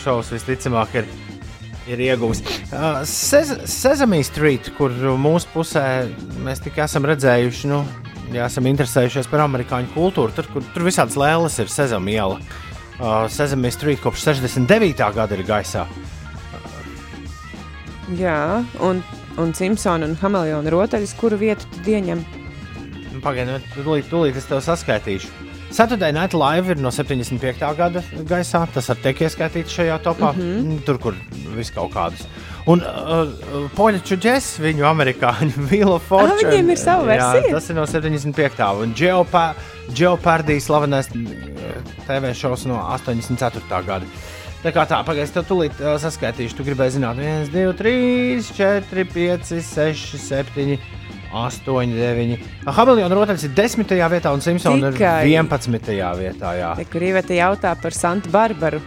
[0.01, 1.13] Šovs visticamāk ir,
[1.95, 2.43] ir iegūts.
[2.71, 5.85] Uh, Sez Sesame Street, kur mūsu pusē
[6.45, 7.83] mēs tikai esam redzējuši, nu,
[8.35, 12.41] ja esam interesējušies par amerikāņu kultūru, tur, kur, tur visādas lēlas ir Sesame iela.
[13.01, 15.05] Uh, Sesame Street kopš 69.
[15.17, 15.87] gada ir gaisā.
[18.19, 19.05] Jā, un,
[19.39, 22.25] un Simpsona un Hameleona rotaļas, kuru vietu tad ieņem?
[23.23, 25.31] Pagaidiet, tūlīt, tūlīt es tev saskaitīšu.
[25.71, 27.63] Saturday Night Live ir no 75.
[27.79, 28.65] gada gaisā.
[28.75, 30.33] Tas arī tiek ieskaitīts šajā topā.
[30.35, 30.81] Mm -hmm.
[30.87, 31.15] Tur, kur
[31.57, 32.27] viss kaut kādas.
[32.67, 36.51] Un uh, Poļu čūģis, viņu amerikāņu Vila Fortune.
[36.51, 37.47] viņiem ir sava versija?
[37.47, 38.83] Jā, tas ir no 75.
[38.83, 38.95] un
[39.95, 41.17] Geopardijas slavenais uh,
[42.07, 43.63] TV šovs no 84.
[43.87, 44.07] gada.
[44.61, 46.57] Tā kā tā, pagaidi, tev tūlīt uh, saskaitīšu.
[46.59, 51.00] Tu gribēji zināt, 1, 2, 3, 4, 5, 6, 7.
[51.31, 52.39] 8, 9.
[52.67, 53.93] Hamiltona rotaļs ir 10.
[54.13, 55.31] vietā, un Simpsons ir Tikai.
[55.31, 55.93] 11.
[56.19, 56.55] vietā.
[56.59, 56.73] Jā.
[56.79, 58.81] Te, kur Iveta jautā par Santa Barbaru.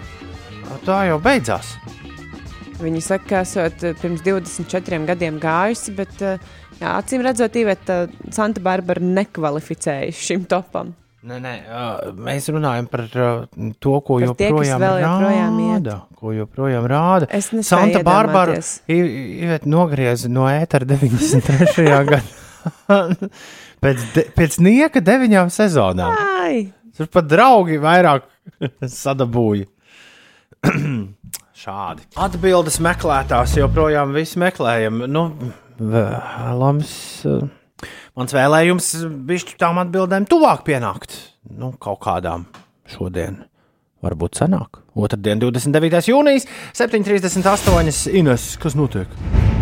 [0.84, 1.76] Tā jau beidzās.
[2.84, 6.42] Viņa saka, ka esot eh, pirms 24 gadiem gājusi, bet eh,
[6.82, 10.92] jā, acīm redzot, Iveta Santa Barbara nekvalificējas šim topam.
[11.24, 13.46] Nē, nē, uh, mēs runājam par uh,
[13.80, 15.86] to, ko Par tie, joprojām vēl joprojām iet.
[15.86, 15.98] rāda.
[16.20, 17.30] Ko joprojām rāda.
[17.64, 18.58] Santa Barbara.
[18.92, 21.86] Ivet nogrieza no ētera 93.
[22.12, 22.20] gadā.
[23.84, 26.12] pēc, de, pēc nieka deviņām sezonām.
[26.44, 28.28] Ai, Tur pat draugi vairāk
[29.02, 29.66] sadabūja.
[31.64, 32.04] Šādi.
[32.20, 35.06] Atbildes meklētājs joprojām visu meklējam.
[35.08, 35.30] Nu,
[35.80, 36.92] vēlams,
[37.32, 37.46] eh,
[38.20, 38.92] mans vēlējums
[39.28, 41.16] bija tām atbildēm tuvāk pienākt.
[41.54, 42.48] Nu, kaut kādām
[42.90, 43.44] šodien.
[44.04, 44.82] Varbūt senāk.
[45.00, 46.12] Otradien, 29.
[46.12, 48.12] jūnijas, 7.38.
[48.20, 49.53] Ines, kas notiek?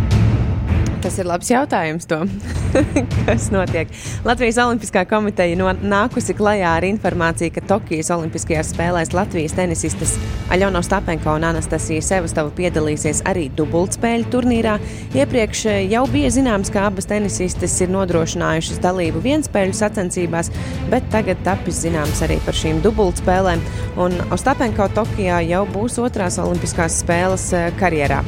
[1.01, 2.07] Tas ir labs jautājums.
[2.09, 2.29] Tom.
[3.25, 3.89] kas notiek?
[4.25, 10.15] Latvijas Olimpiskā komiteja no, nākusi klajā ar informāciju, ka Tokijas Olimpiskajās spēlēs Latvijas tenisistes
[10.51, 14.77] Aļona Stapenko un Anastasija Sevastova piedalīsies arī dubultspēļu turnīrā.
[15.17, 20.51] Iepriekš eh, jau bija zināms, ka abas tenisistes ir nodrošinājušas dalību vienspēļu sacensībās,
[20.91, 23.65] bet tagad tapis zināms arī par šīm dubultspēlēm.
[24.01, 28.23] Un Ostapenko Tokijā jau būs otrās Olimpiskās spēles eh, karjerā.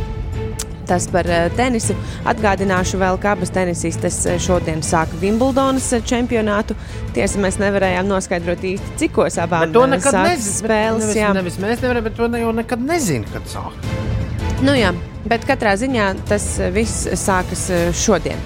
[0.88, 1.96] Tas par eh, tenisu.
[2.28, 6.76] Atgādināšu vēl, ka abas tenisistes eh, šodien sāka Wimbledonas eh, čempionātu.
[7.16, 10.58] Tiesa, mēs nevarējām noskaidrot īsti, cikos abām Bet to nekad nezinu.
[10.60, 11.06] spēles.
[11.08, 11.32] Nevis, jā.
[11.38, 13.88] nevis mēs nevaram, bet to ne, jau nekad nezinu, kad sāk.
[14.64, 14.92] Nu, jā,
[15.28, 17.68] bet katrā ziņā tas viss sākas
[18.00, 18.40] šodien.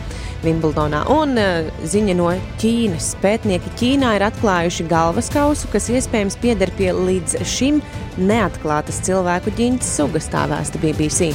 [0.45, 1.03] Wimbledonā.
[1.13, 2.31] Un uh, ziņa no
[2.61, 3.13] Ķīnas.
[3.23, 7.81] Pētnieki Ķīnā ir atklājuši galvas kausu, kas iespējams pieder pie līdz šim
[8.17, 11.31] neatklātas cilvēku ģintas sugas, tā vēsta BBC.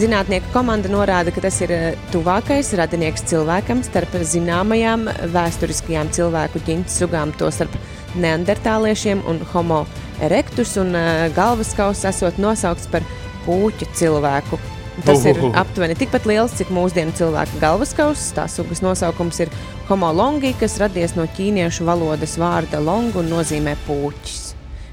[0.00, 6.96] Zinātnieku komanda norāda, ka tas ir eh, tuvākais radinieks cilvēkam starp zināmajām vēsturiskajām cilvēku ģintas
[7.02, 7.76] sugām, tostarp
[8.16, 9.84] neandertāliešiem un homo
[10.24, 13.04] erectus, un uh, galvas kausa esot nosaukts par
[13.44, 14.60] puķu cilvēku.
[15.00, 18.32] Tas ir aptuveni tikpat liels, cik mūsdienu cilvēka galvaskauss.
[18.36, 19.52] Tā sugas nosaukums ir
[19.88, 24.52] homo longi, kas radies no ķīniešu valodas vārda long un nozīmē puķis.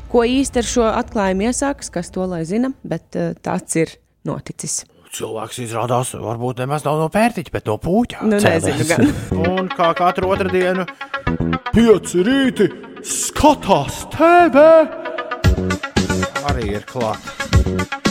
[0.09, 3.93] Ko īsti ar šo atklājumu iesākas, kas to lai zina, bet uh, tāds ir
[4.25, 4.81] noticis.
[5.13, 8.23] Cilvēks izrādās, varbūt nemaz nav no pērtiķa, bet no puķa.
[8.29, 9.07] Nu, nezinu gan.
[9.51, 10.85] Un kā katru otrdienu,
[11.73, 12.69] pieci rīti
[13.05, 14.67] skatās TV.
[16.49, 18.08] Arī ir klāta.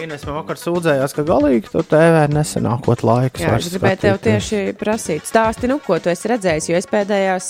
[0.00, 3.42] Ines man vakar sūdzējās, ka galīgi to TV nesenākot laiks.
[3.42, 7.48] Jā, es gribēju tev tieši prasīt, stāsti, nu, ko tu esi redzējis, jo es pēdējās,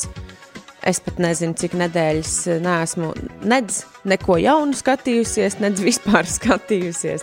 [0.90, 3.12] es pat nezinu, cik nedēļas eh, neesmu
[3.46, 7.22] nedz neko jaunu skatījusies, nedz vispār skatījusies.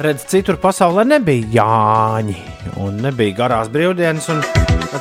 [0.00, 2.38] Redz, citur pasaulē nebija Jāņi,
[2.82, 4.42] un nebija garās brīvdienas, un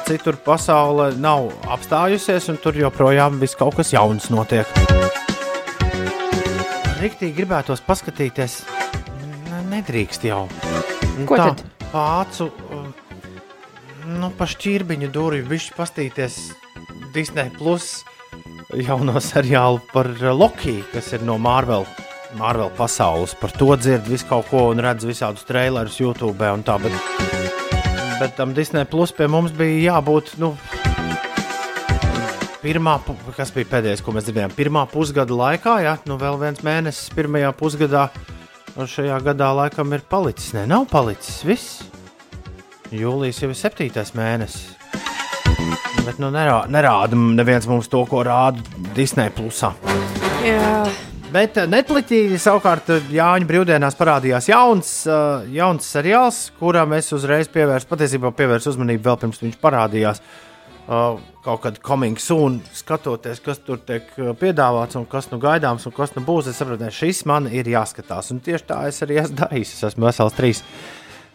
[0.05, 4.69] citur pasaulē nav apstājusies, un tur joprojām viss kaut kas jauns notiek.
[6.99, 8.59] Riktīgi gribētos paskatīties,
[9.79, 10.45] nedrīkst jau.
[11.17, 11.63] Nu Ko tā, tad?
[11.89, 12.91] Pācu, um,
[14.19, 16.37] nu, pa šķirbiņu durvju bišķi pastīties
[17.15, 18.03] Disney Plus
[18.77, 21.87] jauno seriālu par uh, Loki, kas ir no Marvel.
[22.37, 26.75] Marvel pasaules par to dzird visu kaut ko un redz visādus trailerus YouTube un tā,
[26.77, 26.93] bet,
[28.19, 30.53] bet tam Disney Plus pie mums bija jābūt, nu,
[32.61, 32.99] pirmā,
[33.33, 37.49] kas bija pēdējais, ko mēs dzirdējām, pirmā pusgada laikā, jā, nu, vēl viens mēnesis pirmajā
[37.57, 38.11] pusgadā,
[38.77, 41.83] šajā gadā laikam ir palicis, ne, nav palicis, viss.
[42.93, 44.75] Jūlijas jau ir septītais mēnesis.
[46.05, 48.63] Bet nu, nerā, nerāda neviens mums to, ko rāda
[48.95, 49.73] Disneja plusā.
[50.45, 50.87] Jā,
[51.29, 57.51] Bet eh, Netflixī savukārt eh, Jāņa brīvdienās parādījās jauns, uh, jauns seriāls, kuram es uzreiz
[57.53, 60.23] pievērsu, patiesībā pievērsu uzmanību vēl pirms viņš parādījās.
[60.23, 60.48] Uh,
[60.89, 65.93] kaut kad coming soon, skatoties, kas tur tiek uh, piedāvāts un kas nu gaidāms un
[65.93, 68.31] kas nu būs, es saprotu, ka šis man ir jāskatās.
[68.33, 69.73] Un tieši tā es arī esmu darījis.
[69.75, 70.63] Es esmu vesels trīs,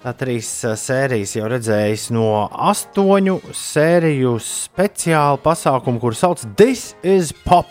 [0.03, 7.31] uh, trīs uh, sērijas jau redzējis no astoņu sēriju speciālu pasākumu, kuru sauc This is
[7.45, 7.71] Pop.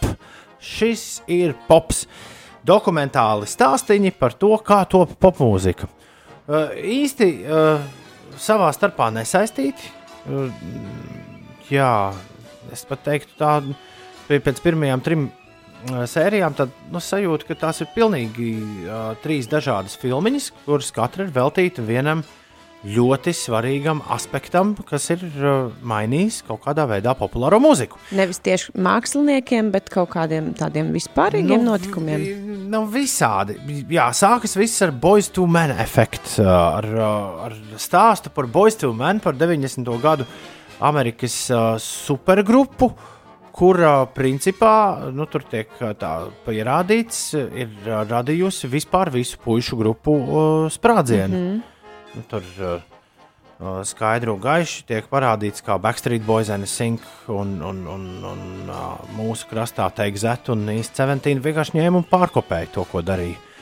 [0.63, 2.05] Šis ir pops.
[2.63, 5.89] Dokumentāli stāstīņi par to, kā top popmūzika.
[6.47, 7.84] Uh, īsti uh,
[8.39, 9.91] savā starpā nesaistīti.
[10.23, 10.47] Uh,
[11.72, 11.89] jā,
[12.74, 13.55] es pat teiktu, tā
[14.28, 18.53] pie- pēc pirmajām trim uh, sērijām, tad nu, sajūta, ka tās ir pilnīgi
[18.88, 22.24] uh, trīs dažādas filmiņas, kuras katra ir veltīta vienam
[22.84, 27.95] ļoti svarīgam aspektam, kas ir uh, mainījis kaut kādā veidā populāro mūziku.
[28.11, 32.26] nevis tieši māksliniekiem, bet kaut kādiem tādiem vispārīgiem nu, notikumiem.
[32.74, 33.55] Nav visādi.
[33.93, 36.88] Jā, sākas viss ar Boys to Man efektu, ar,
[37.47, 39.88] ar stāstu par Boys to Man, par 90.
[40.03, 40.28] gadu
[40.84, 42.91] Amerikas uh, supergrupu.
[43.53, 45.91] Kur uh, principā nu, tur tiek uh,
[46.47, 51.38] pierādīts, ir uh, radījusi vispār visu pušu grupu uh, sprādzienu.
[51.38, 51.61] Mm -hmm.
[52.15, 52.81] nu, tur uh,
[53.86, 59.47] skaidri un gaiši tiek parādīts, kā Backstreet Boys, NSYNC un, un, un, un uh, mūsu
[59.51, 63.52] krastā Take That un East 17 vienkārši ņēma un pārkopēja to, ko darīja.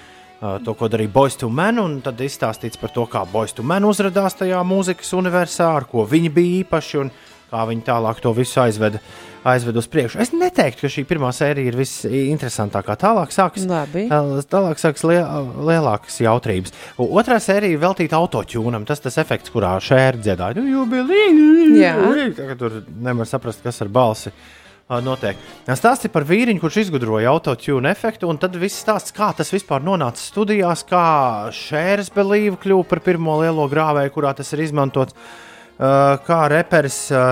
[0.42, 3.62] Uh, to, ko darīja Boys to Men, un tad izstāstīts par to, kā Boys to
[3.62, 7.12] Men uzrādījās tajā mūzikas universā, ar ko viņi bija īpaši un
[7.52, 8.98] kā viņi tālāk to visu aizveda,
[9.46, 10.18] aizveda uz priekšu.
[10.24, 12.96] Es neteiktu, ka šī pirmā sērija ir visinteresantākā.
[13.02, 14.06] Tālāk sākas Labi.
[14.10, 15.20] Tāl- Tālāk sākas lie,
[15.68, 16.74] lielākas jautrības.
[16.98, 18.86] Otrā sērija ir veltīta autotūnam.
[18.88, 20.64] Tas tas efekts, kurā šēri dziedāja.
[22.58, 24.32] Tur nevar saprast, kas ar balsi.
[24.32, 24.61] ā,
[25.00, 25.40] Notiek.
[25.72, 30.20] Stāsti par vīriņu, kurš izgudroja autotune efektu, un tad viss stāsts, kā tas vispār nonāca
[30.20, 31.06] studijās, kā
[31.56, 35.16] šērs belīva kļuva par pirmo lielo grāvēju, kurā tas ir izmantots,
[35.80, 37.24] ā, kā reperis ā,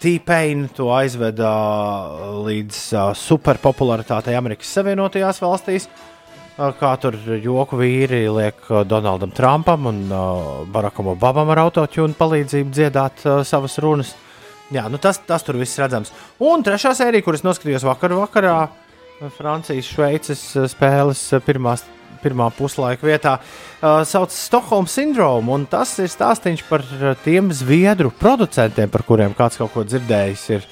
[0.00, 1.50] T-Pain to aizveda
[2.46, 2.78] līdz
[3.20, 5.90] superpopularitātei Amerikas Savienotajās valstīs.
[6.56, 10.00] Kā tur joku vīri liek Donaldam Trumpam un
[10.72, 14.14] Barakam Obamam ar autotune palīdzību dziedāt savas runas.
[14.70, 16.12] Jā, nu tas, tas tur viss redzams.
[16.46, 18.58] Un trešā sērija, kuras noskatījos vakar vakarā,
[19.36, 21.82] Francijas, Šveices ā, spēles ā, pirmās,
[22.22, 23.34] pirmā puslaika vietā,
[23.82, 25.58] ā, sauc Stokholmas sindromu.
[25.70, 26.86] Tas ir stāstīns par
[27.24, 30.46] tiem zviedru producentiem, par kuriem kāds kaut ko dzirdējis.
[30.56, 30.70] Ir.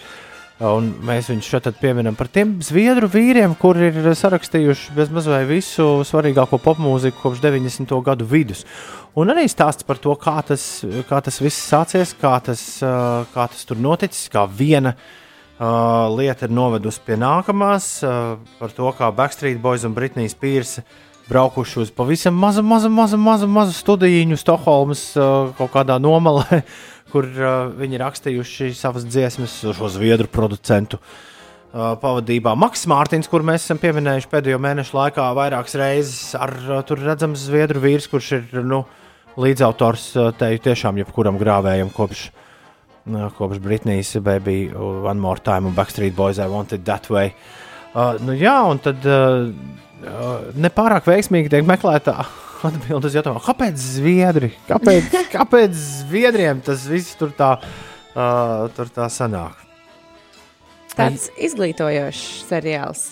[0.58, 6.00] Un mēs viņus šeit pieminam par tiem zviedru vīriem, kuri ir sarakstījuši bezmaz vai visu
[6.02, 7.94] svarīgāko popmūziku kopš 90.
[8.02, 8.64] gadu vidus.
[9.14, 13.62] Un arī stāsts par to, kā tas, kā tas viss sācies, kā tas, kā tas
[13.70, 19.62] tur noticis, kā viena uh, lieta ir novedusi pie nākamās, uh, par to, kā Backstreet
[19.62, 20.82] Boys un Britnijas Pīrsa
[21.28, 26.64] braukuši uz pavisam mazu, mazu, mazu, mazu, mazu studiju Stokholmas uh, kaut kādā nomalē,
[27.12, 31.00] kur uh, viņi rakstījuši savas dziesmas šo zviedru producentu.
[31.68, 36.80] Uh, pavadībā Maks Mārtiņš, kur mēs esam pieminējuši pēdējo mēnešu laikā vairākas reizes, ar uh,
[36.88, 38.82] tur redzams zviedru vīrs, kurš ir nu,
[39.36, 42.28] līdzautors uh, te tiešām jebkuram grāvējam kopš,
[43.12, 47.34] uh, kopš Britnijas Baby, One More Time un Backstreet Boys I Want It That Way.
[47.92, 49.48] Uh, nu, jā, un tad uh,
[50.08, 52.22] uh, nepārāk veiksmīgi tiek meklēta
[52.66, 54.50] atbilde uz jautājumu, kāpēc Zviedri?
[54.68, 59.64] Kāpēc, kāpēc Zviedriem tas viss tur tā, uh, tur tā sanāk?
[60.98, 63.04] Tāds izglītojošs seriāls.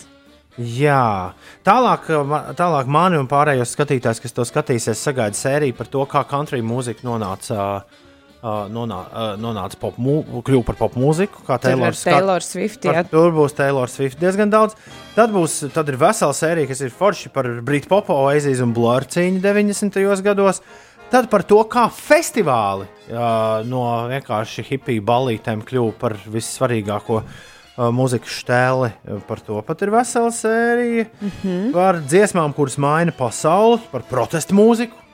[0.57, 2.09] Jā, tālāk,
[2.57, 7.05] tālāk mani un pārējos skatītājus, kas to skatīsies, sagaida sēriju par to, kā country mūzika
[7.05, 8.06] nonāca, uh,
[8.43, 12.85] nonā, uh, nonāca pop, kļuva par pop mūziku, kā Taylor Taylor Swift.
[12.85, 14.77] Jā, tur būs Taylor Swift diezgan daudz.
[15.15, 19.07] Tad, būs, tad ir vesela sērija, kas ir forši par Britu popu, Oasis un Blur
[19.09, 20.21] cīņu 90.
[20.25, 20.61] gados.
[21.07, 23.27] Tad par to, kā festivāli jā,
[23.65, 28.91] no vienkārši hipiju balītēm kļuva par vissvarīgāko uh, mūzikas stēli.
[29.29, 31.07] Par to pat ir vesela sērija.
[31.07, 31.71] Mm -hmm.
[31.73, 35.06] Par dziesmām, kuras maina pasauli, par protestu mūziku.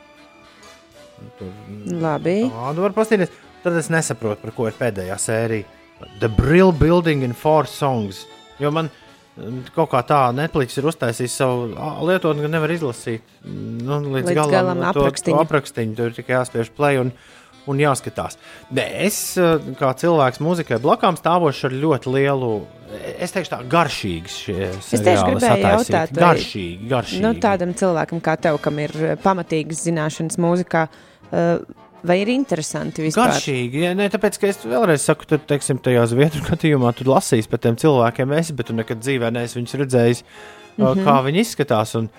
[2.04, 2.38] Labi.
[2.52, 3.32] Tādu var paskatīties.
[3.64, 5.66] Tad es nesaprotu, par ko ir pēdējā sērija.
[6.20, 8.26] The Brill Building in Four Songs.
[8.60, 8.90] Jo man
[9.38, 11.70] mm, kaut kā tā Netflix ir uztaisījis savu
[12.10, 15.40] lietotni, ka nevar izlasīt nu, līdz, Līdz galam to aprakstiņu.
[15.46, 15.96] aprakstiņu.
[15.96, 17.14] Tur tikai jāspiež play un,
[17.72, 18.36] un jāskatās.
[18.76, 22.52] Nē, es ā, kā cilvēks muzikai blakām stāvošu ar ļoti lielu.
[23.24, 24.36] Es teikšu, tā garšīgs.
[24.60, 27.24] Es tieši gribēju jautāt, vai- garšīgi, garšīgi.
[27.24, 31.10] Nu, tādam cilvēkam kā tev, kam ir eh, pamatīgas zināšanas mūzikā, eh,
[32.04, 33.32] vai ir interesanti vispār?
[33.34, 33.84] Garšīgi.
[33.88, 37.64] Ja, ne, tāpēc, ka es vēlreiz saku, tur, teiksim, tajā zviedru gadījumā, tu lasīsi par
[37.64, 40.86] tiem cilvēkiem, esi, bet tu nekad dzīvē neesi viņus redzējis, mm.
[40.86, 41.04] -hmm.
[41.08, 41.96] kā viņi izskatās.
[42.00, 42.10] Un,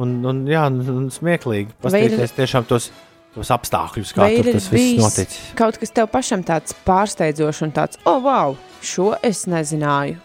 [0.00, 2.90] un, un, jā, un, un smieklīgi paskatīties tiešām tos,
[3.34, 5.40] tos apstākļus, kā ir tas viss noticis.
[5.58, 10.20] kaut kas tev pašam tāds pārsteidzošs un tāds, oh, wow, šo es nezināju.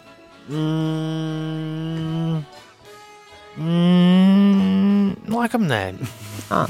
[0.48, 2.40] Mm,
[3.58, 5.82] mm, laikam nē.
[6.48, 6.64] Ah.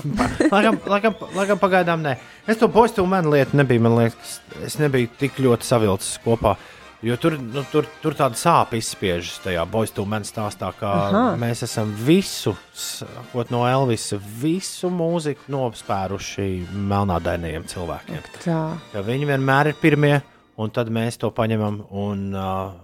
[0.50, 2.16] laikam, laikam, laikam pagaidām nē.
[2.50, 4.32] Es to postu manu lietu nebiju, man liekas,
[4.66, 6.56] es nebiju tik ļoti savilcis kopā.
[6.98, 11.20] Jo tur, nu, tur, tur tāda sāpe izspiežas tajā boistu man stāstā, ka Aha.
[11.38, 16.48] mēs esam visu, sākot no Elvisa, visu mūziku nospēruši
[16.90, 18.26] melnādainajiem cilvēkiem.
[18.42, 18.58] Tā.
[18.90, 20.16] Ka viņi vienmēr ir pirmie,
[20.58, 22.74] un tad mēs to paņemam un uh,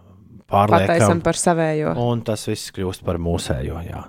[0.51, 1.20] pārliekam.
[1.24, 1.95] par savējo.
[2.01, 3.82] Un tas viss kļūst par mūsējo.
[3.88, 4.03] Jā.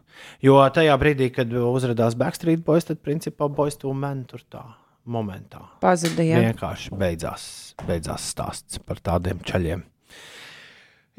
[0.43, 4.63] Jo tajā brīdī, kad uzrādījās Backstreet Boys, tad principā Boys to Man tur tā
[5.05, 9.83] momentā Pazuda, vienkārši beidzās, beidzās stāsts par tādiem ceļiem.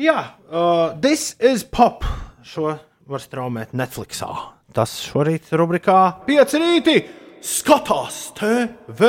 [0.03, 0.19] Jā,
[0.51, 2.05] uh, this is pop.
[2.45, 2.75] Šo
[3.09, 4.29] var straumēt Netflixā.
[4.77, 6.97] Tas šorīt rubrikā Pieci rīti
[7.47, 9.09] skatās TV.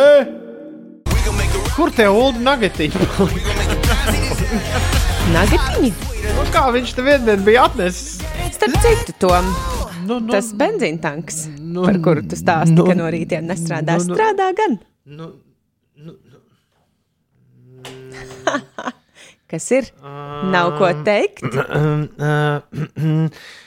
[1.75, 2.97] Kur te ulu nagatiņi?
[5.33, 5.89] Nagatiņi.
[6.37, 8.21] Nu, kā viņš te vienmēr bija atnesis?
[8.55, 9.49] Starp citu, Tom,
[10.07, 13.97] Nu, nu, tas benzīna tanks, nu, par kuru tu stāsti, nu, ka no rītiem nestrādā,
[13.99, 14.15] nu, nu.
[14.15, 14.77] strādā gan.
[15.17, 15.25] nu,
[19.51, 19.89] Kas ir?
[20.51, 21.43] Nav ko teikt.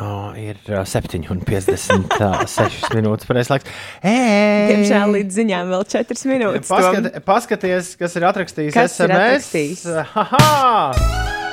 [0.00, 3.50] Oh, ir uh, 7,56 minūtes.
[3.52, 3.66] Laiks.
[4.02, 6.68] Diemžēl līdz ziņām vēl 4 minūtes.
[6.70, 9.20] Paskat, paskaties, kas ir atrakstījis Kas ir SMS.
[9.20, 9.80] atrakstījis?
[10.14, 10.50] Haha!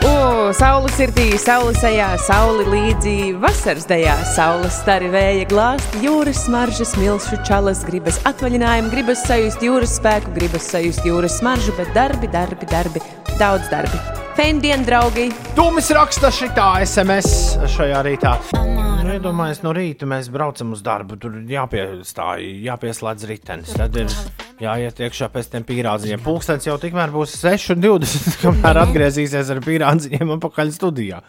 [0.07, 0.09] O,
[0.55, 7.35] saule sirdī, saule sejā, saule līdzi vasaras dejā, saules stari vēja glāsti, jūras smaržas, milšu
[7.47, 12.99] čalas, gribas atvaļinājumu, gribas sajust jūras spēku, gribas sajust jūras smaržu, bet darbi, darbi, darbi,
[13.41, 13.97] daudz darbi.
[14.37, 15.31] Fendien, draugi!
[15.57, 18.35] Tūmis raksta šitā SMS šajā rītā.
[18.53, 21.17] Nu, Iedomājieties, no rīta mēs braucam uz darbu.
[21.17, 23.73] Tur jāpiestāj, jāpieslēdz ritenis.
[23.73, 24.13] Tad ir
[24.61, 26.21] jāiet iekšā pēc tam pīrādziņiem.
[26.21, 31.19] Pūkstens jau tikmēr būs 6,20, kamēr atgriezīsies ar pīrādziņiem atpakaļ studijā.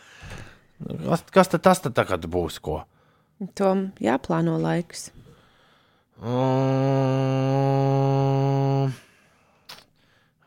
[1.07, 2.61] Kas, kas tad tas tad tagad būs?
[2.61, 2.85] Ko?
[3.57, 5.09] Tom jāplāno laiks.
[6.21, 7.49] Mm,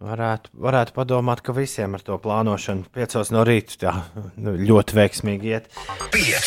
[0.02, 3.93] varētu, varētu padomāt, ka visiem ar to plānošanu piecos no rīta tā,
[4.41, 5.70] nu, ļoti veiksmīgi iet.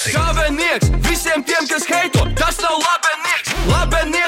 [0.01, 3.55] Savenieks visiem tiem, kas heito, tas nav labenieks.
[3.71, 4.24] Labenieks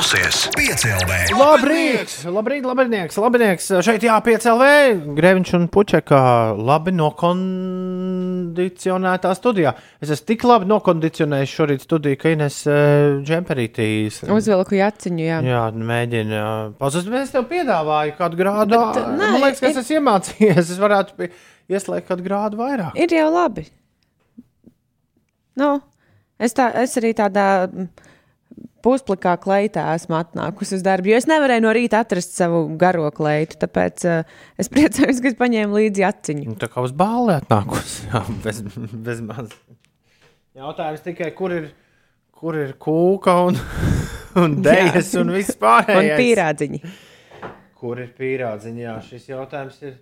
[0.00, 1.28] Klausies, piecēlē.
[1.36, 2.24] Labrīt!
[2.32, 3.68] Labrīt, labinieks, labinieks!
[3.84, 6.20] Šeit jāpiecēlē Grēviņš un Pučeka
[6.56, 9.74] labi nokondicionētā studijā.
[10.00, 14.24] Es esmu tik labi nokondicionējis šorīt studiju, ka Ines uh, Džemperītīs.
[14.32, 15.44] Uzvilku jaciņu, jā.
[15.50, 16.72] Jā, mēģina.
[16.80, 18.80] Pazust, mēs tev piedāvāju kādu grādu.
[18.80, 20.64] Bet, nē, Man liekas, ka es esmu iemācījies.
[20.64, 21.28] Es varētu
[21.76, 22.96] ieslēgt kādu grādu vairāk.
[22.96, 23.68] Ir jau labi.
[25.60, 25.76] Nu,
[26.40, 28.08] es, tā, es arī tādā mm,
[28.84, 33.58] pusplikā kleitā esmu atnākusi uz darbu, jo es nevarēju no rīta atrast savu garo kleitu.
[33.64, 36.46] Tāpēc uh, es priecājos, ka es paņēmu līdzi aciņu.
[36.52, 38.06] Nu, tā kā uz bāli atnākusi.
[38.10, 38.62] Jā, bez,
[39.08, 39.54] bez maz.
[40.56, 41.70] Jautājums tikai, kur ir,
[42.34, 43.60] kur ir kūka un,
[44.42, 46.82] un dēļas un viss Un pīrādziņi.
[47.80, 48.82] Kur ir pīrādziņā?
[48.82, 50.00] Jā, šis jautājums ir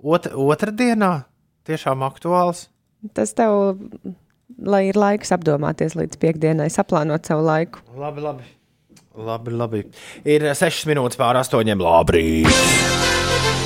[0.00, 1.12] ot otrdienā
[1.68, 2.68] tiešām aktuāls.
[3.14, 3.76] Tas tev,
[4.56, 7.82] lai ir laiks apdomāties līdz piekdienai, saplānot savu laiku.
[7.98, 8.54] Labi, labi.
[9.18, 9.82] Labi, labi.
[10.28, 11.74] Ir 6 minūtes pār 8.
[11.82, 12.46] Labrīt!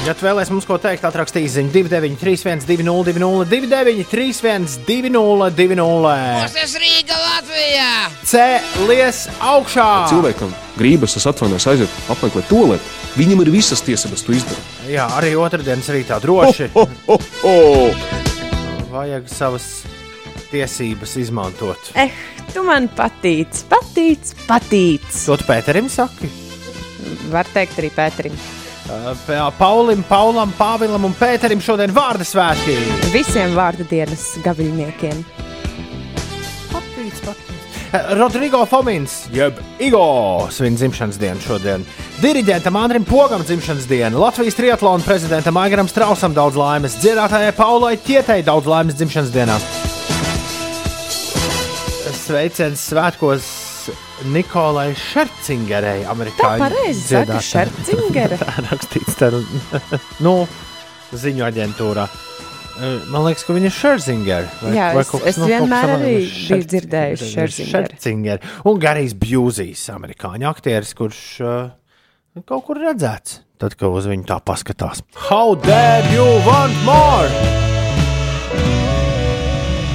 [0.02, 6.14] Ja tu vēlēsies mums ko teikt, atrakstīs ziņu 293, 202, 299, 31, 202.
[6.56, 7.92] Tas Rīga Latvijā!
[8.26, 9.86] Cēlies augšā!
[10.10, 12.98] cilvēkam gribas, es atvainojos, aiziet, apmeklēt to lietu.
[13.14, 14.74] Viņam ir visas tiesības to izdarīt.
[14.90, 18.06] Jā, arī otrdienas rītā droši Oh, oh, oh.
[18.90, 19.68] vajag savas
[20.52, 21.92] tiesības izmantot.
[21.98, 22.12] Eh,
[22.52, 25.06] tu man patīc, patīc, patīc.
[25.26, 26.30] To tu Pēterim saki?
[27.32, 28.36] Var teikt arī Pēterim.
[28.92, 32.74] Uh, Pa- Paulim, Paulam, Pāvilam un Pēterim šodien vārda svētki.
[33.14, 35.22] Visiem vārdu dienas gaviļniekiem.
[36.72, 37.48] Patīc, patīc.
[38.16, 41.84] Rodrigo Fomins, jeb Igo svin dzimšanas dienu šodien.
[42.22, 48.40] Diriģentam Andrim Pogam dzimšanas diena, Latvijas triatlona prezidentam Aigaram Strausam daudz laimes, dziedātājai Paulai Tietei
[48.46, 49.58] daudz laimes dzimšanas dienā.
[52.16, 53.46] Sveiciens svētkos
[54.32, 57.38] Nikolai Šercingerei, Tā amerikāņu pareizi saka.
[57.42, 58.38] Šercingere.
[58.42, 59.30] Tā rakstīts tā,
[60.22, 60.34] nu,
[61.12, 62.06] ziņu aģentūrā.
[63.12, 64.46] Man liekas, ka viņa ir Scherzinger.
[64.72, 67.88] Jā, es- es vienmēr arī biju dzirdējusi Scherzinger.
[67.92, 68.38] Scherzinger.
[68.70, 73.40] Un Garijs Bjūzijs, amerikāņu aktieris, kurš uh, kaut kur redzēts.
[73.60, 75.02] Tad, kad uz viņu tā paskatās.
[75.28, 77.28] How dare you want more?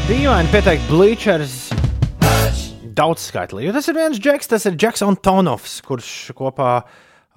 [0.08, 1.58] Dīvaini pieteikt Bleachers
[2.98, 3.68] daudz skaitlī.
[3.68, 6.72] Jo tas ir viens džeks, tas ir Džeks Antonovs, kurš kopā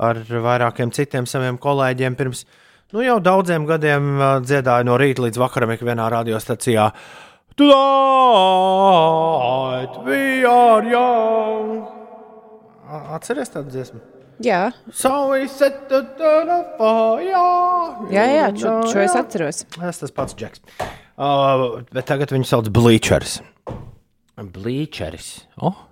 [0.00, 2.44] ar vairākiem citiem saviem kolēģiem pirms
[2.92, 4.16] nu, jau daudziem gadiem
[4.48, 6.88] dziedāja no rīta līdz vakaram ikvienā radiostacijā.
[8.60, 11.84] Tonight we are young.
[12.90, 14.00] A- Atceries tādu dziesmu?
[14.40, 15.50] Jā, So fire.
[18.08, 19.58] jā, jā šo, šo es atceros.
[19.76, 20.62] Tas tas pats džeks.
[21.20, 23.40] Uh, bet tagad viņu sauc Bleachers.
[24.42, 25.44] Bleachers.
[25.60, 25.86] Oh.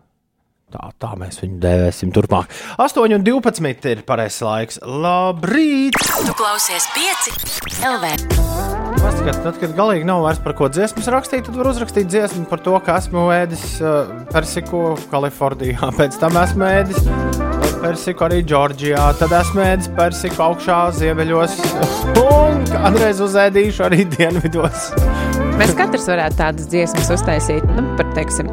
[0.68, 2.50] Tā, tā mēs viņu dēvēsim turpmāk.
[2.76, 4.80] 8 un 12 ir pareizais laiks.
[4.84, 5.96] Labrīt!
[5.96, 7.32] Tu klausies pieci
[7.88, 8.10] LV.
[8.98, 12.60] Paskat, tad, kad galīgi nav vairs par ko dziesmas rakstīt, tad var uzrakstīt dziesmu par
[12.64, 17.00] to, ka esmu ēdis uh, persiku Kalifornijā, pēc tam esmu ēdis
[17.78, 21.56] persiku arī Džordžijā, tad esmu ēdis persiku augšā ziemeļos
[22.26, 24.90] un kādreiz uzēdīšu arī dienvidos.
[25.58, 28.46] Mēs katrs varētu tādas dziesmas uztaisīt nu, par, teiksim,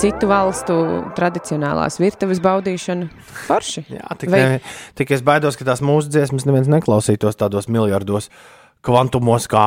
[0.00, 0.74] citu valstu
[1.16, 3.08] tradicionālās virtuves baudīšanu.
[3.46, 3.84] Forši.
[3.92, 4.60] Jā, tik, Vai- ne,
[4.98, 8.30] tik es baidos, ka tās mūsu dziesmas neviens neklausītos tādos miljardos
[8.82, 9.66] kvantumos, kā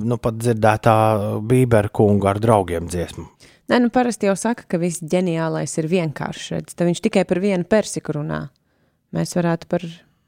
[0.00, 0.96] nu, pat dzirdētā
[1.46, 3.26] Bībera kunga ar draugiem dziesmu.
[3.70, 6.48] Nē, nu parasti jau saka, ka viss ģeniālais ir vienkāršs.
[6.54, 8.46] redz, Tad viņš tikai par vienu persiku runā.
[9.14, 9.84] Mēs varētu par.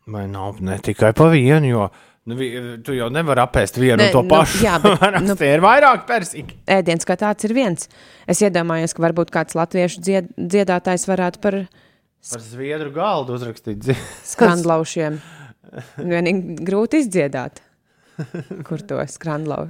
[0.08, 1.88] Vai nav ne tikai pa vienu, jo
[2.28, 2.36] nu,
[2.84, 4.60] tu jau nevari apēst vienu Nē, un to nu, pašu.
[4.64, 6.56] jā, bet, nu- ir vairāk persiki.
[6.78, 7.88] Ēdiens kā tāds ir viens.
[8.28, 11.58] Es iedomājos, ka varbūt kāds latviešu dzied, dziedātājs varētu par
[12.28, 13.78] Par zviedru galdu uzrakstīt.
[13.84, 13.96] dzi-
[14.34, 15.20] skrandlaušiem.
[16.12, 17.62] Vienīgi grūti izdziedāt.
[18.66, 19.68] Kur to skrandlau?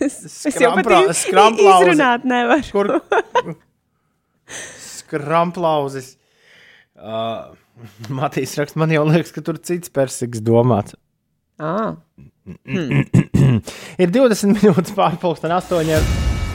[0.00, 0.14] es
[0.56, 1.90] jau i- skramplauzi.
[1.90, 2.64] izrunāt nevaru.
[2.72, 3.56] Kur
[4.80, 6.14] skramplauzis.
[6.94, 7.52] Uh,
[8.14, 10.94] Matīs raksta, man jau liekas, ka tur cits persiks domāts.
[11.58, 11.94] Ah,
[14.02, 16.08] Ir 20 minūtes pārpusdienas, astoņiem.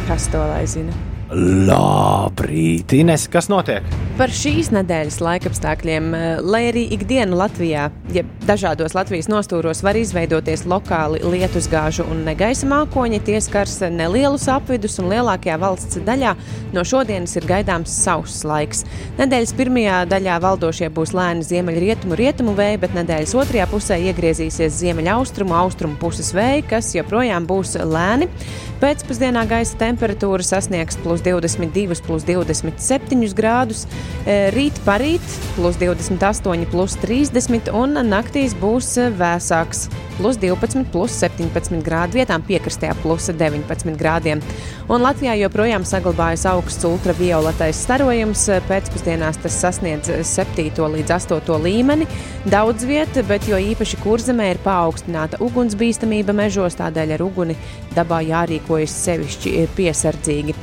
[0.09, 0.93] kas to lai zina?
[1.29, 3.85] Labrīt, Ines, kas notiek?
[4.17, 10.65] Par šīs nedēļas laikapstākļiem, eh, lai arī ikdienu Latvijā, ja dažādos Latvijas nostūros var izveidoties
[10.65, 16.33] lokāli lietusgāžu un negaisa mākoņi, tie skars nelielus apvidus un lielākajā valsts daļā
[16.73, 18.83] no šodienas ir gaidāms sauss laiks.
[19.19, 25.53] Nedēļas pirmajā daļā valdošie būs lēni ziemeļrietumu rietumu vēji, bet nedēļas otrajā pusē iegriezīsies ziemeļaustrumu
[25.53, 28.31] austrumu puses vēji, kas joprojām būs lēni.
[28.79, 33.85] Pēcpusdienā gaisa temperatūra sasniegs plus 22, plus 27 grādus,
[34.25, 35.23] e, rīt parīt
[35.55, 39.87] plus 28, plus 30 un naktīs būs e, vēsāks
[40.19, 44.43] plus 12, plus 17 grādu vietām piekrastē plus 19 grādiem.
[44.89, 52.07] Un Latvijā joprojām saglabājas augsts ultravioletais starojums, e, pēcpusdienās tas sasniedz 7 līdz 8 līmeni.
[52.49, 57.55] Daudz vietā, bet jo īpaši kurzemē ir paaugstināta ugunsbīstamība mežos, tādēļ ar uguni
[57.95, 60.55] dabā jārīkojas sevišķi piesardzīgi.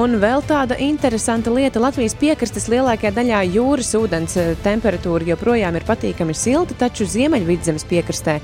[0.00, 5.86] Un vēl tāda interesanta lieta- Latvijas piekrastes lielākajā daļā jūras ūdens eh, temperatūra joprojām ir
[5.88, 8.34] patīkami silta, taču Ziemeļvidzemes piekrastē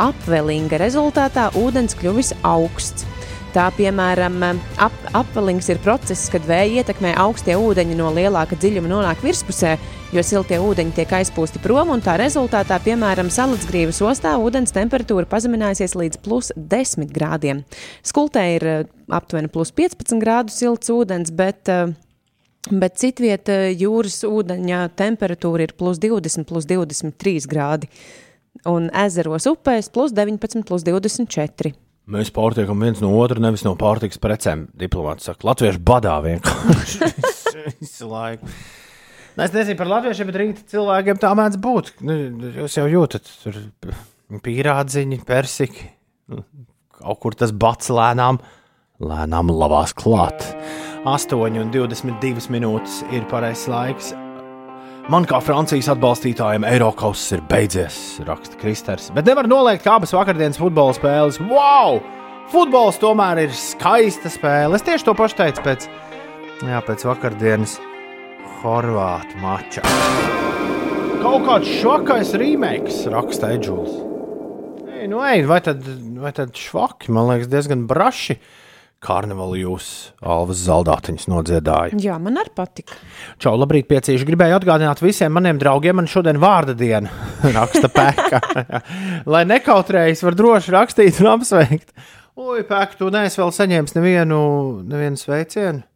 [0.00, 3.04] apvelinga rezultātā ūdens kļuvis augsts.
[3.52, 4.40] Tā, piemēram,
[4.78, 9.76] ap, apvelings ir process, kad vēja ietekmē augstie ūdeņi no lielāka dziļuma nonāk virspusē,
[10.14, 15.96] jo siltie ūdeņi tiek aizpūsti prom, un tā rezultātā, piemēram, Salacgrīvas ostā ūdens temperatūra pazemināsies
[15.98, 17.64] līdz plus 10 grādiem.
[18.06, 21.92] Skultē ir eh, aptuveni plus 15 grādu silts ūdens, bet eh,
[22.68, 27.88] Bet citvietā jūras ūdeņa temperatūra ir plus 20, plus 23 grādi.
[28.68, 31.72] Un ezeros upēs plus 19, plus 24.
[32.10, 34.66] Mēs pārtiekam viens no otra, nevis no pārtikas precēm.
[34.76, 37.10] Diplomāts saka, Latviešu badā vienkārši
[37.80, 38.52] visu laiku.
[39.36, 41.92] Nu, Es nezinu par latviešiem, bet rīta cilvēkiem tā mēdz būt.
[42.06, 42.16] Nu,
[42.60, 43.60] Jūs jau jūtat, tur
[44.44, 45.90] pīrādziņi, persiki.
[46.30, 46.44] Nu,
[47.00, 48.36] Kaut kur tas bats lēnām,
[49.00, 50.42] lēnām labās klāt.
[51.08, 54.10] 8,22 minūtes ir pareizais laiks.
[55.10, 59.08] Man kā Francijas atbalstītājiem Eiropas ir beidzies, raksta Kristers.
[59.16, 61.40] Bet nevar noliegt, kā abas vakardienas futbola spēles.
[61.48, 62.02] Wow!
[62.52, 64.76] Futbols tomēr ir skaista spēle.
[64.76, 65.88] Es tieši to pašu teicu pēc,
[66.68, 67.78] jā, pēc vakardienas
[68.60, 69.80] Horvātu mača.
[71.22, 73.94] Kaut kāds švakais remakes, raksta Edžuls.
[74.84, 75.80] Ei, nu, ej, vai tad,
[76.20, 78.36] vai tad švaki, man liekas, diezgan braši.
[79.00, 79.86] Karnevālu jūs,
[80.20, 81.96] Alvas Zaldātiņas, nodziedāja.
[82.04, 82.98] Jā, man arī patika.
[83.40, 84.28] Čau, labrīt, piecīši.
[84.28, 87.08] Gribēju atgādināt visiem maniem draugiem, man šodien vārda diena,
[87.56, 88.42] raksta pēka.
[89.32, 91.94] Lai nekautrējas, var droši rakstīt un apsveikt.
[92.36, 94.42] Ui, pēk, tu neesi vēl saņēmis nevienu,
[94.84, 95.86] nevienu sveicienu.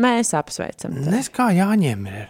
[0.00, 0.94] Mēs apsveicam.
[1.12, 2.28] Nes kā jāņem ir.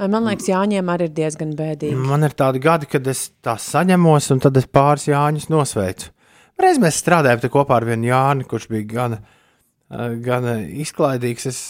[0.00, 1.96] Man liekas, Jāņiem arī ir diezgan bēdīgi.
[2.08, 6.08] Man ir tādi gadi, kad es tās saņemos, un tad es pāris Jāņus nosveicu.
[6.60, 9.18] Reiz mēs strādājām kopā ar vienu Jāni, kurš bija gan,
[9.92, 10.48] eh, gan
[10.84, 11.46] izklaidīgs.
[11.52, 11.60] Es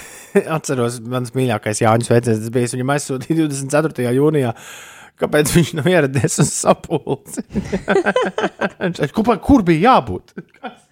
[0.58, 3.40] atceros, mans mīļākais Jānis Veicens, tas bija viņam aizsūtīts
[3.72, 4.12] 24.
[4.16, 4.52] jūnijā.
[5.18, 7.42] Kāpēc viņš nav ieradies uz sapulci?
[9.16, 10.36] "Kur- Kur bija jābūt?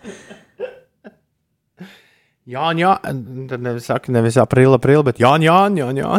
[2.46, 6.10] Jā, jā, tad nevis saka, nevis aprīlis, aprīlis, bet jā, jā, jā, jā.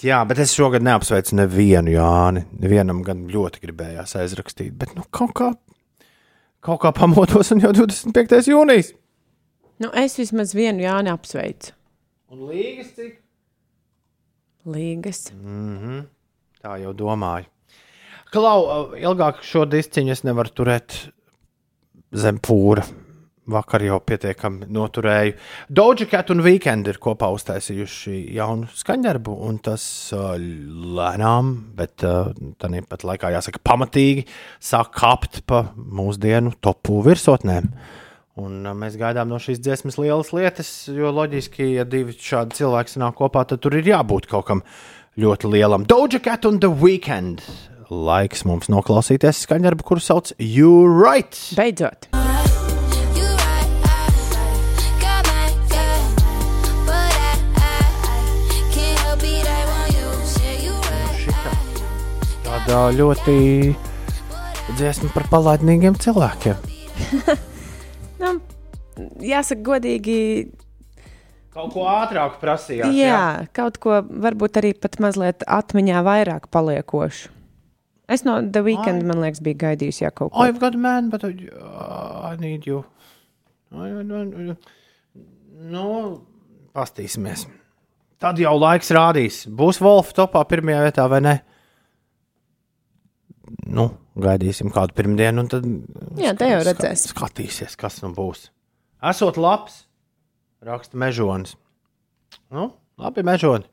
[0.00, 2.44] Jā, bet es šogad neapsveicu nevienu Jāni.
[2.62, 5.50] Nevienam gan ļoti gribējās aizrakstīt, bet nu, kaut, kā,
[6.64, 8.38] kaut kā pamotos un jau 25.
[8.48, 8.94] jūnijas.
[9.82, 11.74] Nu, es vismaz vienu Jāni apsveicu.
[12.32, 13.18] Un līgas cik?
[14.64, 15.26] Līgas.
[15.36, 16.06] Mm
[16.64, 17.44] Tā jau domāju.
[18.32, 20.94] Klau, ilgāk šo disciņu es nevaru turēt
[22.16, 22.86] zem pūra.
[23.44, 25.34] Vakar jau pietiekami noturēju.
[25.68, 29.84] Doja Cat un Weekend ir kopā uztaisījuši jaunu skaņdarbu, un tas
[30.16, 32.30] uh, lēnām, bet uh,
[32.62, 34.24] tāpat laikā jāsaka pamatīgi,
[34.64, 37.68] sāk kāpt pa mūsdienu topu virsotnēm.
[38.40, 42.96] Un uh, mēs gaidām no šīs dziesmas lielas lietas, jo loģiski, ja divi šādi cilvēki
[42.96, 44.64] sanāk kopā, tad tur ir jābūt kaut kam
[45.20, 45.84] ļoti lielam.
[45.84, 47.44] Doja Cat un The Weekend.
[47.92, 51.36] Laiks mums noklausīties skaņdarbu, kuru sauc You Right.
[51.60, 52.23] Beidzot.
[62.64, 63.34] Tāda ļoti
[64.78, 66.70] dziesma par palaidnīgiem cilvēkiem.
[68.14, 68.28] Nu,
[69.26, 70.18] jāsaka, godīgi,
[71.52, 72.94] Kaut ko ātrāk prasījās.
[72.94, 77.28] jā, kaut ko varbūt arī pat mazliet atmiņā vairāk paliekošu.
[78.08, 80.46] Es no The Weekend, man liekas, biju gaidījusi jā, kaut ko.
[80.46, 82.84] I've got a man, but I, uh, I need you.
[83.74, 84.56] I, I, I,
[85.74, 85.84] nu,
[86.78, 87.44] pastīsimies.
[88.22, 89.42] Tad jau laiks rādīs.
[89.50, 91.34] Būs Wolfa topā pirmajā vietā vai ne?
[93.68, 93.88] Nu,
[94.20, 95.66] gaidīsim kādu pirmdienu, un tad
[96.20, 97.08] Jā, te jau redzēs.
[97.10, 98.48] Skatīsies, kas nu būs.
[99.04, 99.82] Esot labs,
[100.64, 101.58] raksta mežonis.
[102.54, 102.70] Nu,
[103.00, 103.68] labi, mežoni.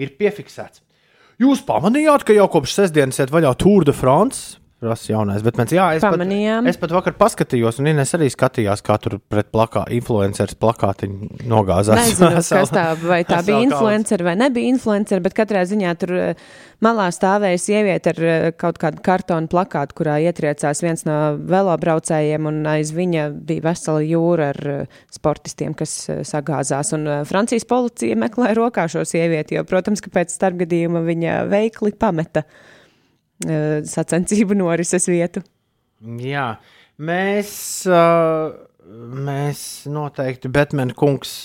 [0.00, 0.80] Ir piefiksēts.
[1.42, 4.61] Jūs pamanījāt, ka jau kopš sestdienas iet vaļā Tour de France?
[4.82, 6.64] Prasa jaunais, bet mēs, jā, es Pamanījām.
[6.66, 11.46] pat, es pat vakar paskatījos, un Inês arī skatījās, kā tur pret plakā, influenceris plakātiņu
[11.52, 12.00] nogāzās.
[12.00, 16.42] Nezinu, kas tā, vai tā bija influencer vai nebija influencer, bet katrā ziņā tur eh,
[16.82, 22.60] malā stāvēja sieviete ar eh, kaut kādu kartonu plakātu, kurā ietriecās viens no velobraucējiem, un
[22.74, 25.94] aiz viņa bija vesela jūra ar eh, sportistiem, kas
[26.26, 26.90] sagāzās.
[26.98, 32.48] Un Francijas policija meklē rokā šo sievieti, jo, protams, ka pēc starpgadījuma viņa veikli pameta
[33.88, 35.42] sacensību norises vietu.
[36.22, 36.48] Jā,
[36.98, 37.52] mēs,
[39.28, 41.36] mēs noteikti, Batman kungs,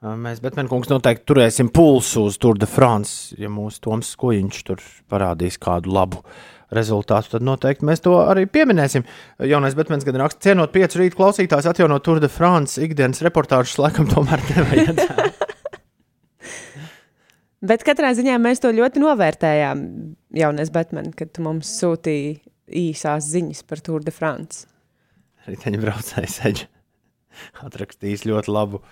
[0.00, 3.34] mēs Batman kungs noteikti turēsim pulsu uz Tour de France.
[3.40, 6.22] Ja mūsu Toms Skujiņš tur parādīs kādu labu
[6.70, 9.02] rezultātu, tad noteikti mēs to arī pieminēsim.
[9.42, 14.06] Jaunais Batmans gan raksta, cienot piecu rītu klausītājs, atjaunot Tour de France ikdienas reportāžus, laikam
[14.10, 15.06] tomēr nevajag.
[17.60, 19.84] Bet katrā ziņā mēs to ļoti novērtējām,
[20.40, 22.38] jaunais Batman, kad tu mums sūtīji
[22.80, 24.64] īsās ziņas par Tour de France.
[25.50, 26.68] Riteņbraucējs Eģis
[27.66, 28.82] atrakstījis ļoti labu.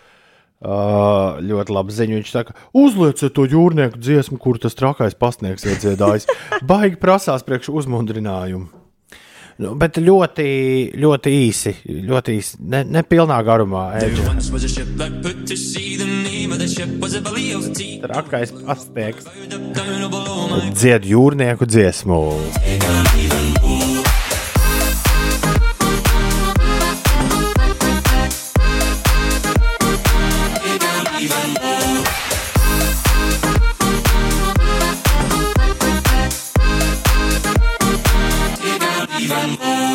[0.58, 2.16] Uh, ļoti labi ziņu.
[2.18, 6.26] Viņš saka, uzlieciet to jūrnieku dziesmu, kur tas trakais pasniegs iedziedājis.
[6.68, 8.66] Baigi prasās priekš uzmundrinājumu.
[9.58, 10.44] Nu, bet ļoti,
[11.02, 11.72] ļoti īsi,
[12.06, 13.88] ļoti īsi, ne, ne pilnā garumā.
[18.04, 19.26] Trakais pasniegs.
[20.78, 22.22] Dzied jūrnieku dziesmu.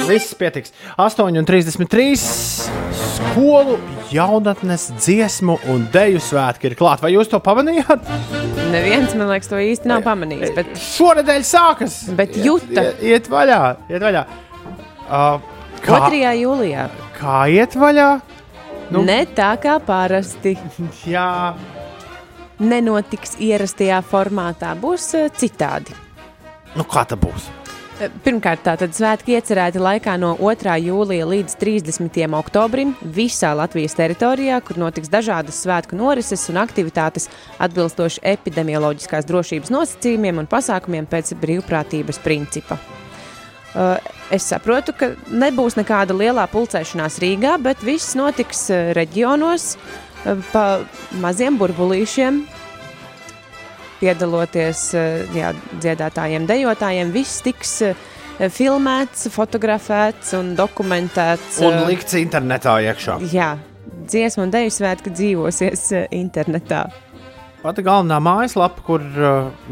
[0.07, 0.73] Viss pietiks.
[0.99, 2.15] 8,33.
[2.93, 3.77] Skolu
[4.11, 7.05] jaunatnes dziesmu un deju svētki ir klāti.
[7.05, 8.03] Vai jūs to pamanījāt?
[8.73, 10.53] Neviens, man liekas, to īsti nav pamanījis.
[10.57, 11.97] Bet, Šonadēļ sākas.
[12.17, 13.59] bet jūta Iet, iet vaļā,
[13.93, 14.23] iet vaļā.
[15.03, 15.39] Uh,
[15.83, 16.21] kā, 2.
[16.41, 16.87] jūlijā.
[17.19, 18.09] kā iet vaļā?
[18.93, 19.01] Nu.
[19.07, 20.57] Ne tā kā parasti.
[21.15, 21.53] Jā,
[22.63, 25.95] Nenotiks ierastajā formātā, būs eh, citādi.
[26.77, 27.49] nu kā tā būs?
[28.23, 30.73] Pirmkārt, tātad svētki iecerēti laikā no 2.
[30.87, 32.17] jūlija līdz 30.
[32.35, 37.29] oktobrim visā Latvijas teritorijā, kur notiks dažādas svētku norises un aktivitātes
[37.63, 42.79] atbilstoši epidemioloģiskās drošības nosacījumiem un pasākumiem pēc brīvprātības principa.
[43.73, 43.95] Uh,
[44.33, 50.65] es saprotu, ka nebūs nekāda lielā pulcēšanās Rīgā, bet viss notiks uh, reģionos, uh, pa
[51.23, 52.43] maziem burbulīšiem.
[54.03, 57.93] Piedaloties uh, jā, dziedātājiem, dejotājiem, viss tiks uh,
[58.51, 61.61] filmēts, fotografēts un dokumentēts.
[61.63, 63.21] Un uh, likts internetā iekšā.
[63.31, 63.53] Jā,
[64.03, 66.85] dziesmu un deju svētki dzīvosies internetā.
[67.63, 69.03] Pati galvenā mājaslapa, kur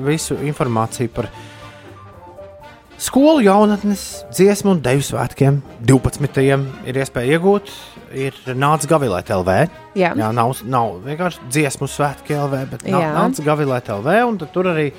[0.07, 1.27] visu informāciju par
[3.01, 5.57] skolu jaunatnes dziesmu un deju svētkiem
[5.89, 6.43] 12.
[6.87, 7.71] ir iespēja iegūt,
[8.13, 9.55] ir nāc gavilēt LV.
[9.97, 10.11] Jā.
[10.17, 13.09] Jā, nav, nav vienkārši dziesmu svētki LV, bet nā, Jā.
[13.15, 14.91] nāc gavilēt LV, tur arī,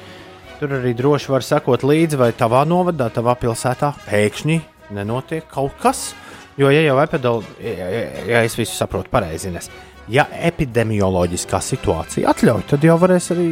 [0.59, 4.59] tur arī droši var sekot līdzi, vai tavā novadā, tavā pilsētā pēkšņi
[4.99, 6.11] nenotiek kaut kas.
[6.59, 9.71] Jo, ja jau epidemioloģija, ja, ja, ja es visu saprotu pareizi, Ines,
[10.13, 13.47] ja epidemioloģiskā situācija atļauj, tad jau varēs arī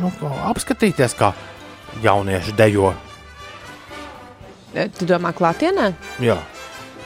[0.00, 0.10] nu,
[0.50, 1.30] apskatīties, kā
[2.02, 2.90] jaunieši dejo.
[4.70, 5.90] Uh, Tu domā, klātienē?
[6.22, 6.38] Jā.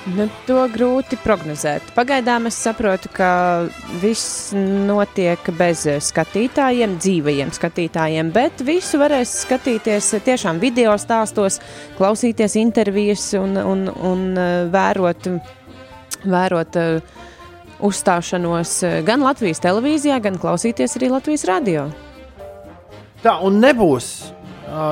[0.04, 1.86] Nu, to grūti prognozēt.
[1.96, 3.28] Pagaidām es saprotu, ka
[4.02, 11.56] viss notiek bez skatītājiem, dzīvajiem skatītājiem, bet visu varēs skatīties tiešām video stāstos,
[11.96, 15.30] klausīties intervijas un, un, un eh, vērot,
[16.28, 17.16] vērot eh,
[17.80, 21.88] uzstāšanos eh, gan Latvijas televīzijā, gan klausīties arī Latvijas radio.
[23.24, 24.12] Tā un nebūs,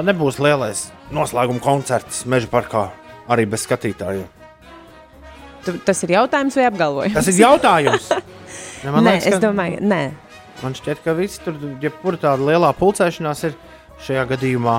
[0.08, 2.86] nebūs lielais noslēguma koncerts Meža parkā
[3.32, 4.26] arī bez skatītājiem.
[5.62, 7.14] Tu, tas ir jautājums vai apgalvojums?
[7.20, 8.10] Tas ir jautājums.
[8.82, 9.98] Ne, man Nē, liekas, es ka- domāju, nē.
[10.58, 13.52] Man šķiet, ka viss tur, jebkura tāda lielā pulcēšanās ir
[14.02, 14.74] šajā gadījumā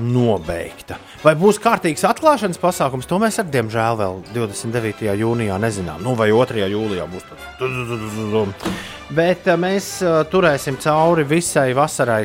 [0.00, 0.96] nobeigta.
[1.20, 5.04] Vai būs kārtīgs atklāšanas pasākums, to mēs ar diemžēl vēl 29.
[5.20, 6.00] jūnijā nezinām.
[6.00, 6.64] Nu, vai 2.
[6.72, 8.72] jūlijā būs tāds.
[9.12, 12.24] Bet eh, mēs eh, turēsim cauri visai vasarai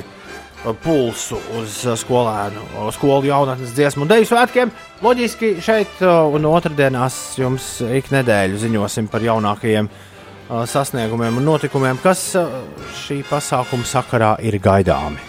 [0.84, 4.74] pulsu uz eh, skolēnu, eh, skolu jaunatnes dziesmu un deju svētkiem.
[5.06, 12.00] Loģiski šeit eh, un otrdienās jums ik nedēļu ziņosim par jaunākajiem uh, sasniegumiem un notikumiem,
[12.04, 12.60] kas uh,
[13.04, 15.22] šī pasākuma sakarā ir gaidāmi.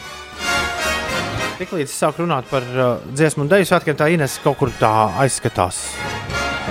[1.59, 4.93] Tiklīdz es sāku runāt par uh, dziesmu un dēļu svētkiem, tā Ines kaut kur tā
[5.25, 5.83] aizskatās.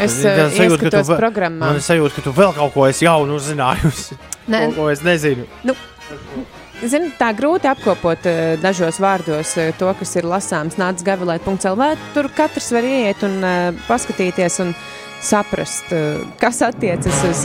[0.01, 1.71] Es uh, sajūta, ka tu programmā.
[1.71, 4.17] Man ir sajūta, ka tu vēl kaut ko esi jaunu uzzinājusi.
[4.47, 4.67] Nē.
[4.69, 5.47] Kaut ko es nezinu.
[6.77, 11.85] Zini, tā grūti apkopot uh, dažos vārdos uh, to, kas ir lasāms nāc gavilēt.lv.
[12.13, 14.75] Tur katrs var ieiet un uh, paskatīties un
[15.25, 15.89] saprast,
[16.37, 17.39] kas attiecas uz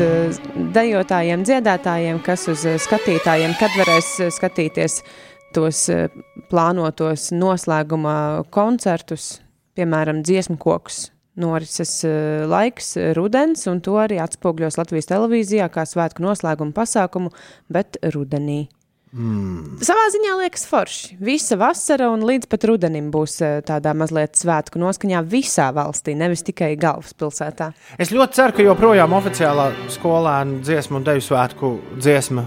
[0.75, 4.99] dejotājiem, dziedātājiem, kas uz skatītājiem, kad varēs skatīties
[5.57, 5.81] tos
[6.53, 9.39] plānotos noslēguma koncertus,
[9.73, 11.07] piemēram, dziesmu kokus.
[11.41, 12.03] Norises
[12.53, 17.33] laiks, rudens, un to arī atspogļos Latvijas televīzijā kā svētku noslēguma pasākumu,
[17.73, 18.67] bet rudenī.
[19.13, 19.77] Mm.
[19.85, 21.19] Savā ziņā liekas forši.
[21.21, 26.41] Visa vasara un līdz pat rudenim būs eh, tādā mazliet svētku noskaņā visā valstī, nevis
[26.47, 27.75] tikai galvaspilsētā.
[28.01, 32.47] Es ļoti ceru, ka joprojām oficiālā skolēnu dziesmu un deju svētku dziesma.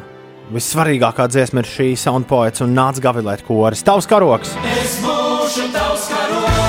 [0.56, 3.86] Vissvarīgākā dziesma ir šī soundpoets un nāca gavilēt koris.
[3.86, 4.58] Tavs karoks!
[4.74, 6.62] Es būšu tavs karoks.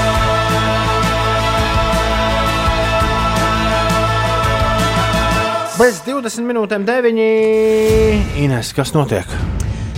[5.81, 7.29] Bez 20 minūtēm 9.
[8.45, 9.56] Ines, kas notiek?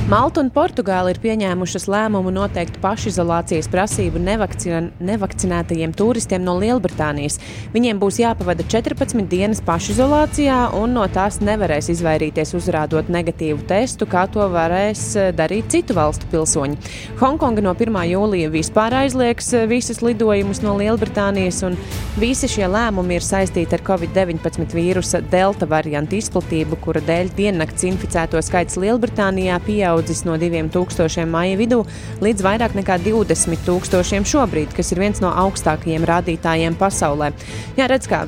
[0.08, 7.36] Malta un Portugāla ir pieņēmušas lēmumu noteikt pašizolācijas prasību nevakcinētajiem turistiem no Lielbritānijas.
[7.74, 14.22] Viņiem būs jāpavada 14 dienas pašizolācijā, un no tās nevarēs izvairīties uzrādot negatīvu testu, kā
[14.32, 16.80] to varēs eh, darīt citu valstu pilsoņi.
[17.20, 18.00] Hongkonga no 1.
[18.08, 21.76] jūlija vispār aizliegs eh, visus lidojumus no Lielbritānijas, un
[22.16, 28.40] visi šie lēmumi ir saistīti ar Covid-19 vīrusa delta variantu izplatību, kura dēļ diennakts inficēto
[28.48, 29.60] skaits Lielbritānijā
[29.98, 31.82] pieaudzis no 2000 maija vidū
[32.22, 37.32] līdz vairāk nekā 20 tūkstošiem šobrīd, kas ir viens no augstākajiem rādītājiem pasaulē.
[37.76, 38.26] Jā, redz, kā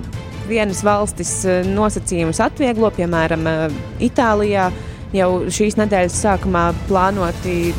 [0.48, 3.78] vienas valstis eh, nosacījumus atvieglo, piemēram, eh,
[4.10, 4.70] Itālijā
[5.14, 7.72] jau šīs nedēļas sākumā plānoti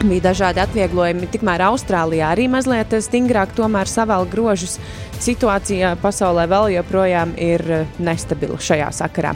[0.00, 1.28] bija dažādi atvieglojumi.
[1.28, 3.52] Tikmēr Austrālijā arī mazliet stingrāk
[3.84, 4.78] savēl grožus.
[5.20, 9.34] Situācija pasaulē vēl joprojām ir eh, nestabila šajā sakarā.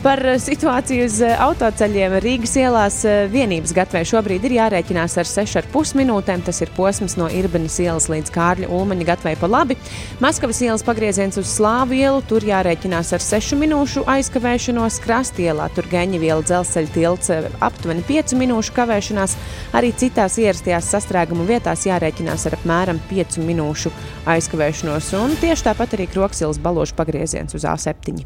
[0.00, 2.96] Par eh, situāciju uz eh, autoceļiem Rīgas ielās
[3.28, 6.40] vienības gatavē šobrīd ir jārēķinās ar 6,5 minūtēm.
[6.46, 9.76] Tas ir posms no Irbanas ielas līdz Kārļa Ulmaņa gatavē pa labi.
[10.24, 15.02] Maskavas ielas pagrieziens uz Slāvu ielu, tur jārēķinās ar 6 minūšu aizkavēšanos.
[15.04, 19.36] Krastielā tur Geņa viela dzelzceļa tilts aptuveni 5 minūšu kavēšanās.
[19.76, 23.92] Arī citās ierastajās sastrēguma vietās jārēķinās ar apmēram 5 minūšu
[24.32, 25.12] aizkavēšanos.
[25.20, 28.24] Un tieši tāpat arī Kroksilas balošu pagrieziens uz A7.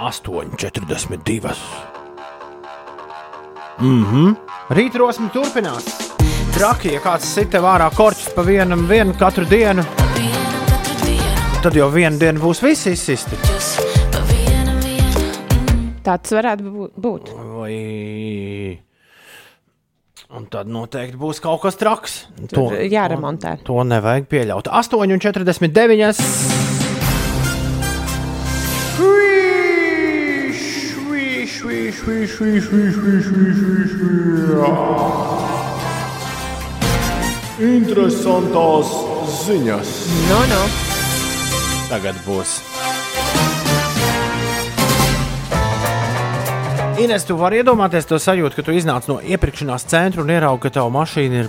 [0.00, 1.56] 8,42.
[3.80, 4.36] Mhm.
[4.70, 5.84] Rītrosme turpinās.
[6.54, 9.84] Traki, ja kāds sita vārā korķis pa vienam, vienu katru dienu,
[11.60, 13.36] Tad jau vienu dienu būs visi izsisti.
[16.00, 17.28] Tā tas varētu bū- būt.
[17.36, 17.74] Vai...
[20.30, 22.12] Un tad noteikti būs kaut kas traks.
[22.52, 23.56] Tur jāremontē.
[23.64, 24.70] To, to nevajag pieļaut.
[24.70, 26.22] 8,49.
[37.60, 38.88] Interesantās
[39.44, 39.90] ziņas.
[40.30, 40.62] Nu, nu.
[41.90, 42.60] Tagad būs.
[47.00, 50.72] Ines, tu vari iedomāties to sajūtu, ka tu iznāc no iepirkšanās centra un ieraugi, ka
[50.80, 51.48] tava mašīna ir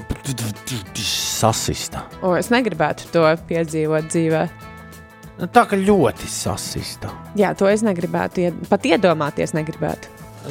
[1.02, 2.06] sasista.
[2.24, 4.44] O, es negribētu to piedzīvot dzīvē.
[5.42, 7.10] Nu, Tā kā ļoti sasista.
[7.40, 8.44] Jā, to es negribētu.
[8.46, 10.08] ied- Pat iedomāties, negribētu.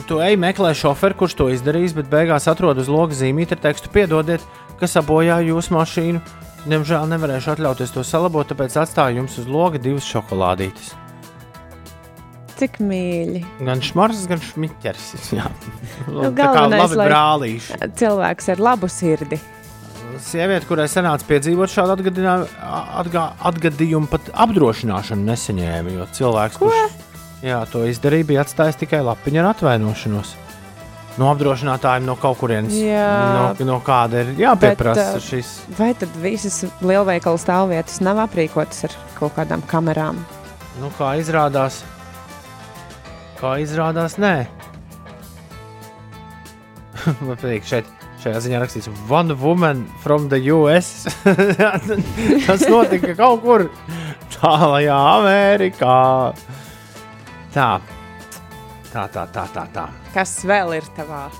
[0.06, 3.88] Tu ej meklē šoferu, kurš to izdarīs, bet beigās atrod uz loga zīmīti ar tekstu:
[3.90, 4.40] Piedodiet,
[4.78, 6.20] ka sabojāju jūsu mašīnu.
[6.66, 10.92] Diemžēl nevarēšu atļauties to salabot, tāpēc atstāju jums uz loga divas šokolādītes.
[12.60, 13.40] Cik mīļi.
[13.64, 15.06] Gan šmars, gan šmiķers.
[15.32, 15.46] Jā,
[16.10, 17.78] Nu, tā kā labi brālīši.
[17.96, 19.40] Cilvēks ar labu sirdi.
[20.20, 25.94] Sieviete, kurai sanāca piedzīvot šādu atgā, atgadījumu, pat apdrošināšanu nesaņēma.
[25.96, 27.00] Jo cilvēks, kurš
[27.46, 30.34] jā, to izdarīja, bija atstājis tikai lapiņu ar atvainošanos.
[31.20, 32.76] No apdrošinātājiem no kaut kurienes.
[32.76, 33.54] Jā.
[33.58, 35.54] no, no kāda ir jāpieprasa Bet, uh, šis.
[35.76, 40.20] Vai tad visas lielveikala stāvvietas nav aprīkotas ar kaut kādām kamerām?
[40.80, 41.82] Nu, kā izrādās,
[43.40, 44.34] kā izrādās, nē.
[47.24, 47.88] Man patīk šeit.
[48.20, 51.06] Šajā ziņā rakstīts, One woman from the US.
[52.46, 53.64] Tas notika kaut kur
[54.34, 55.94] tālākajā Amerikā.
[57.54, 57.68] Tā,
[58.92, 59.46] tā, tā, tā.
[59.54, 59.86] tā, tā.
[60.12, 61.30] Kas vēl ir tavā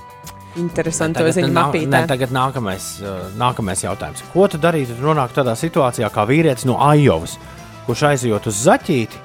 [0.59, 4.25] interesantā ziņu nā- tagad nākamais, uh, nākamais jautājums.
[4.33, 7.37] Ko tu darītu, ja nonāktu tādā situācijā kā vīrietis no Ajovas,
[7.85, 9.21] kurš aizjūt uz zaķīti,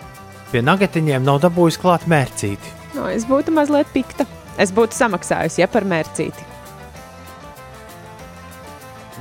[0.53, 2.75] pie nagatiņiem nav dabūjis klāt mērcīti?
[2.97, 4.27] No, es būtu mazliet pikta.
[4.61, 6.47] Es būtu samaksājusi, ja par mērcīti.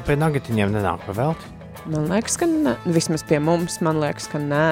[0.05, 1.51] Pie nagatiņiem nenāk pavēlti.
[1.89, 2.76] Man liekas, ka nē.
[2.93, 4.67] Vismaz pie mums, man liekas, ka nē.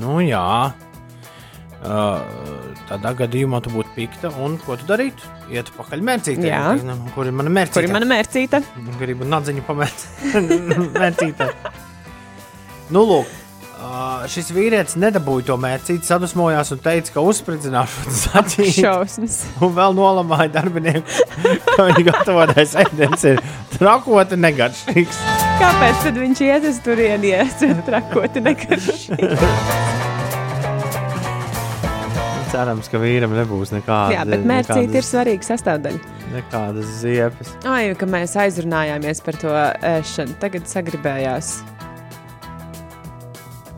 [0.00, 0.74] Nu, jā.
[1.78, 2.18] Uh,
[2.88, 4.32] tādā gadījumā tu būtu pikta.
[4.42, 5.30] Un ko tu darītu?
[5.54, 6.48] Iet pakaļ mērcītē.
[6.50, 6.62] Jā.
[7.14, 7.78] Kur ir mana mērcīte?
[7.78, 8.62] Kur ir mana mērcīte?
[8.98, 10.06] Gribu nadziņu pamēt.
[11.02, 11.52] mērcītē.
[12.94, 13.37] Nu, lūk.
[13.78, 18.72] Uh, šis vīrietis nedabūja to mērcīti, sadusmojās un teica, ka uzspridzināšu zaķīti.
[18.80, 19.36] Šausmas.
[19.62, 21.06] Un vēl nolamāja darbinieku,
[21.76, 23.38] ka viņa gatavotais ēdiens ir
[23.76, 25.22] trakoti negaršīgs.
[25.62, 29.30] Kāpēc tad viņš iet uz turieni, ja es trakoti nekaršīgi?
[32.50, 34.16] Cerams, ka vīram nebūs nekāda.
[34.16, 36.14] Jā, bet mērcīte ir svarīga sastāvdaļa.
[36.34, 37.54] Nekādas ziepes.
[37.68, 39.54] Ai, ka mēs aizrunājāmies par to
[39.86, 40.34] ēšanu.
[40.42, 41.60] Tagad sagribējās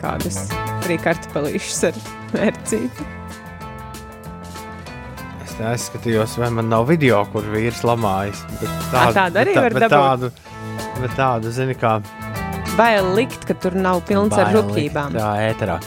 [0.00, 0.42] kādas
[0.86, 2.00] frīkartupelīšas ar
[2.34, 3.08] mērcīti.
[5.44, 8.42] Es te aizskatījos, vai man nav video, kur vīrs lamājas.
[8.90, 9.96] Tādu, tādu arī bet var bet dabūt?
[9.98, 10.32] tādu,
[11.00, 11.98] bet tādu, zini, kā
[12.78, 15.16] Bail likt, ka tur nav pilns ar baili rupjībām.
[15.18, 15.80] Tā ēterā.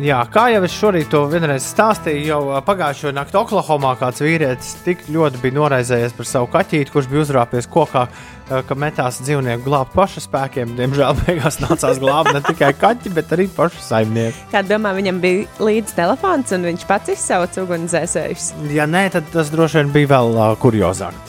[0.00, 5.02] Jā, kā jau es šorīt to vienreiz stāstīju, jau pagājušo nakti Oklahomā kāds vīrietis tik
[5.12, 8.06] ļoti bija noraizējies par savu kaķīti, kurš bija uzrāpies kokā,
[8.48, 10.72] ka metās dzīvnieku glābt paša spēkiem.
[10.78, 14.48] Diemžēl beigās nācās glābt ne tikai kaķi, bet arī pašu saimnieku.
[14.54, 18.48] Kā domā, viņam bija līdzi telefons un viņš pats izsauca ugunsdzēsējus?
[18.72, 21.20] Ja nē, tad tas droši vien bija vēl uh, kuriozāk.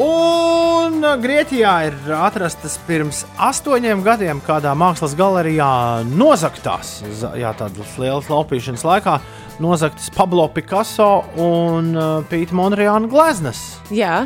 [0.00, 5.68] Un Grieķijā ir atrastas pirms astoņiem gadiem kādā mākslas galerijā
[6.08, 7.00] nozaktās,
[7.36, 9.18] jā, tādas lielas laupīšanas laikā,
[9.60, 13.60] nozagtas Pablo Picasso un uh, Pīta Monreāna gleznas.
[13.92, 14.24] Jā,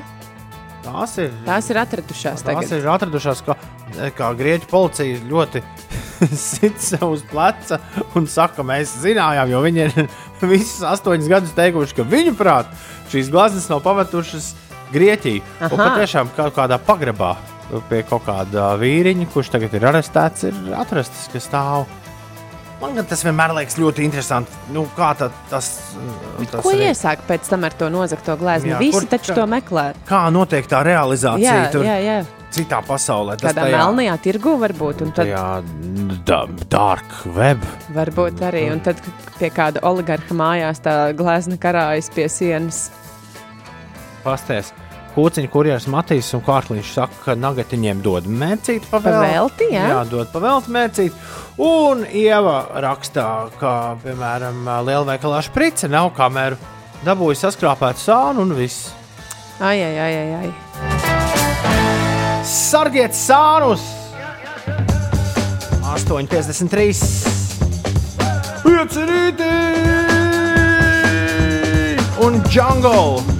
[0.84, 2.72] Tās ir, tās ir atradušās tās tagad.
[2.76, 3.54] ir atradušās, kā,
[4.18, 5.62] kā grieķu policija ļoti
[6.38, 7.78] sit sev uz pleca
[8.18, 9.94] un saka, mēs zinājām, jo viņi ir
[10.52, 12.68] visus astoņus gadus teikuši, ka viņu prāt
[13.10, 14.52] šīs gleznas nav pametušas
[14.94, 15.42] Grieķiju.
[15.74, 17.34] Patiešām kaut kādā pagrabā
[17.90, 21.86] pie kaut kāda vīriņa, kurš tagad ir arestēts, ir atrastas, kas stāv.
[22.82, 24.52] Man tas vienmēr liekas ļoti interesanti.
[24.74, 25.68] Nu, kā tā, tas,
[26.50, 28.36] tas Ko arī- iesāk pēc tam ar to nozagto?
[28.36, 29.84] Jā, Visi kur- taču kā- to meklē.
[30.06, 32.18] Kā notiek tā realizācija Jā, tur jā, jā.
[32.52, 33.38] citā pasaulē?
[33.38, 35.32] Tas Kādā tajā- melnajā tirgu varbūt, un tad
[36.26, 37.58] da, dark web.
[37.94, 39.00] varbūt arī, un tad
[39.38, 42.90] pie kāda oligarha mājās tā glezna karājas pie sienas.
[44.24, 44.72] Pasties.
[45.14, 49.68] Kūciņa kurjeras Matīs un Kārkliņš saka, ka nagatiņiem dod mērcīti pavēlti.
[49.70, 49.84] Jā?
[49.92, 51.14] jā, dod pavēlti mērcīti.
[51.62, 53.26] Un Ieva rakstā,
[53.60, 56.58] ka, piemēram, lielveikalā šprice nav kameru.
[57.06, 58.90] Dabūja saskrāpētu sānu un viss.
[59.62, 60.50] Ai, ai, ai, ai, ai.
[62.48, 63.84] Sargiet sānus!
[65.94, 66.90] 8,53.
[68.64, 69.52] Piecerīti!
[72.24, 73.33] Un Jungle!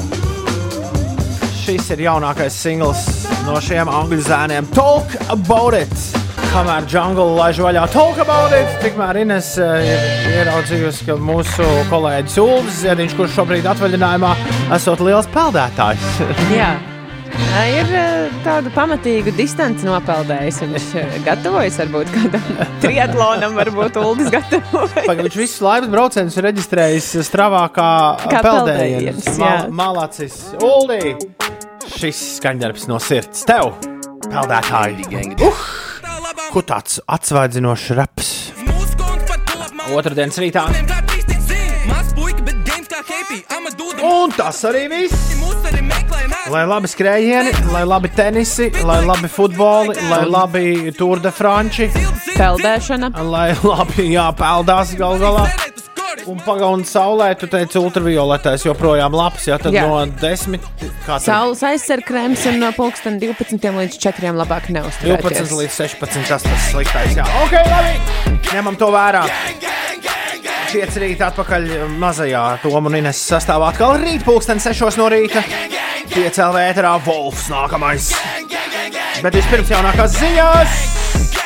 [1.64, 3.06] Šis ir jaunākais singls
[3.46, 4.66] no šiem angļu zēniem.
[4.76, 5.94] Talk about it!
[6.50, 12.40] Kamēr Jungle laiž vaļā talk about it, tikmēr Ines eh, ir ieraudzījusi, ka mūsu kolēģis
[12.44, 14.36] Ulris Ziediņš, kurš šobrīd atvaļinājumā,
[14.76, 16.10] esot liels peldētājs.
[16.52, 16.74] Jā.
[16.76, 16.90] Ā,
[17.64, 17.90] Ir
[18.44, 20.58] tādu pamatīgu distanci nopeldējis.
[20.64, 20.86] Viņš
[21.26, 22.44] gatavojas varbūt kādam
[22.82, 24.94] triatlonam, varbūt Uldis gatavojas.
[25.06, 27.88] Pagaid, Viņš visus laivas braucienus ir reģistrējis Stravā kā,
[28.30, 31.14] Kā peldējienus, Mal, malacis, Uldī!
[31.94, 33.74] Šis skaņdarbs no sirds tev,
[34.30, 35.34] peldētāji!
[35.44, 35.64] Uh!
[36.54, 38.32] Ko tāds atsvaidzinošs raps?
[39.94, 40.68] Otradienas rītā.
[44.04, 45.43] Un tas arī viss!
[46.52, 51.88] Lai labi skrējieni, lai labi tenisi, lai labi futboli, lai labi Tour de France,
[52.34, 53.12] Peldēšana.
[53.30, 55.46] lai labi jāpeldās gal galā.
[56.30, 59.44] Un pagauni saulē, tu teici, ultravioletais joprojām labs.
[59.48, 59.82] Jā, tad jā.
[59.84, 60.56] No 10,
[61.04, 65.52] kā tur Saules aizsarkrēms un no pulksten 12 līdz 4 labāk 12 neuzturēties.
[65.58, 67.16] līdz 16, tas tas sliktais.
[67.18, 68.40] Jā, ok, labi.
[68.54, 69.26] Ņemam to vērā.
[70.74, 71.68] Pieci rīta atpakaļ
[72.02, 75.44] mazajā Tomu un Ines sastāvā atkal rīt, pulksten 6 no rīta.
[76.10, 78.10] Piecēlē ēterā Wolfs nākamais.
[79.22, 81.43] Bet vispirms jaunākās ziņas.